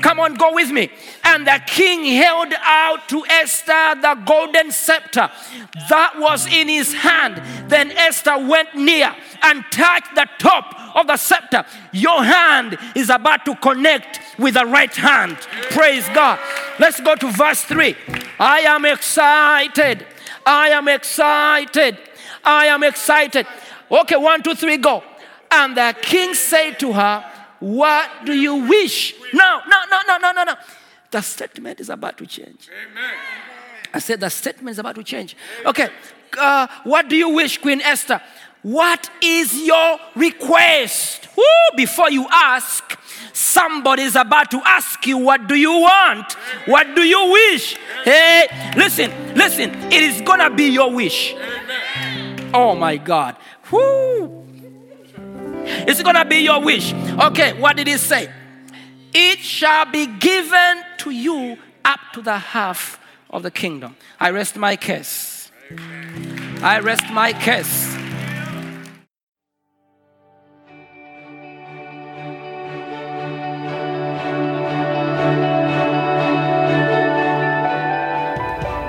Come 0.02 0.20
on, 0.20 0.34
go 0.34 0.52
with 0.52 0.70
me. 0.70 0.90
And 1.24 1.46
the 1.46 1.60
king 1.66 2.04
held 2.04 2.52
out 2.60 3.08
to 3.08 3.24
Esther 3.28 3.94
the 4.00 4.14
golden 4.26 4.70
scepter 4.70 5.30
that 5.88 6.14
was 6.18 6.46
in 6.46 6.68
his 6.68 6.92
hand. 6.92 7.42
Then 7.68 7.90
Esther 7.90 8.38
went 8.46 8.74
near 8.74 9.14
and 9.42 9.64
touched 9.72 10.14
the 10.14 10.28
top 10.38 10.85
of 10.96 11.06
the 11.06 11.16
scepter. 11.16 11.64
Your 11.92 12.24
hand 12.24 12.78
is 12.96 13.10
about 13.10 13.44
to 13.44 13.54
connect 13.56 14.18
with 14.38 14.54
the 14.54 14.64
right 14.66 14.94
hand. 14.94 15.36
Praise 15.70 16.08
God. 16.08 16.40
Let's 16.80 17.00
go 17.00 17.14
to 17.14 17.30
verse 17.30 17.62
3. 17.62 17.94
I 18.40 18.60
am 18.60 18.84
excited. 18.84 20.06
I 20.44 20.70
am 20.70 20.88
excited. 20.88 21.98
I 22.44 22.66
am 22.66 22.82
excited. 22.82 23.46
Okay, 23.90 24.16
one, 24.16 24.42
two, 24.42 24.54
three, 24.54 24.78
go. 24.78 25.02
And 25.50 25.76
the 25.76 25.94
king 26.00 26.34
said 26.34 26.78
to 26.80 26.92
her, 26.92 27.24
What 27.60 28.10
do 28.24 28.32
you 28.32 28.54
wish? 28.68 29.14
No, 29.32 29.60
no, 29.68 29.76
no, 29.90 30.00
no, 30.06 30.18
no, 30.18 30.32
no, 30.32 30.44
no. 30.44 30.54
The 31.10 31.20
statement 31.20 31.80
is 31.80 31.88
about 31.88 32.18
to 32.18 32.26
change. 32.26 32.68
Amen. 32.90 33.14
I 33.94 33.98
said 33.98 34.20
the 34.20 34.28
statement 34.28 34.72
is 34.72 34.78
about 34.78 34.96
to 34.96 35.04
change. 35.04 35.36
Okay, 35.64 35.88
uh, 36.38 36.66
what 36.84 37.08
do 37.08 37.16
you 37.16 37.30
wish, 37.30 37.58
Queen 37.58 37.80
Esther? 37.80 38.20
What 38.66 39.08
is 39.22 39.62
your 39.62 39.96
request? 40.16 41.28
Woo, 41.36 41.44
before 41.76 42.10
you 42.10 42.26
ask, 42.32 42.98
somebody 43.32 44.02
is 44.02 44.16
about 44.16 44.50
to 44.50 44.60
ask 44.64 45.06
you, 45.06 45.18
What 45.18 45.46
do 45.46 45.54
you 45.54 45.70
want? 45.70 46.32
What 46.64 46.96
do 46.96 47.02
you 47.02 47.30
wish? 47.30 47.76
Hey, 48.02 48.48
listen, 48.76 49.12
listen, 49.36 49.70
it 49.70 50.02
is 50.02 50.20
gonna 50.22 50.50
be 50.50 50.64
your 50.64 50.90
wish. 50.92 51.36
Oh 52.52 52.74
my 52.74 52.96
God. 52.96 53.36
Woo. 53.70 54.44
It's 55.86 56.02
gonna 56.02 56.24
be 56.24 56.38
your 56.38 56.60
wish. 56.60 56.92
Okay, 56.92 57.52
what 57.52 57.76
did 57.76 57.86
he 57.86 57.96
say? 57.98 58.32
It 59.14 59.38
shall 59.38 59.84
be 59.84 60.06
given 60.06 60.82
to 60.98 61.10
you 61.10 61.56
up 61.84 62.00
to 62.14 62.20
the 62.20 62.38
half 62.38 62.98
of 63.30 63.44
the 63.44 63.50
kingdom. 63.52 63.94
I 64.18 64.30
rest 64.30 64.56
my 64.56 64.74
case. 64.74 65.52
I 66.62 66.80
rest 66.80 67.04
my 67.12 67.32
case. 67.32 68.05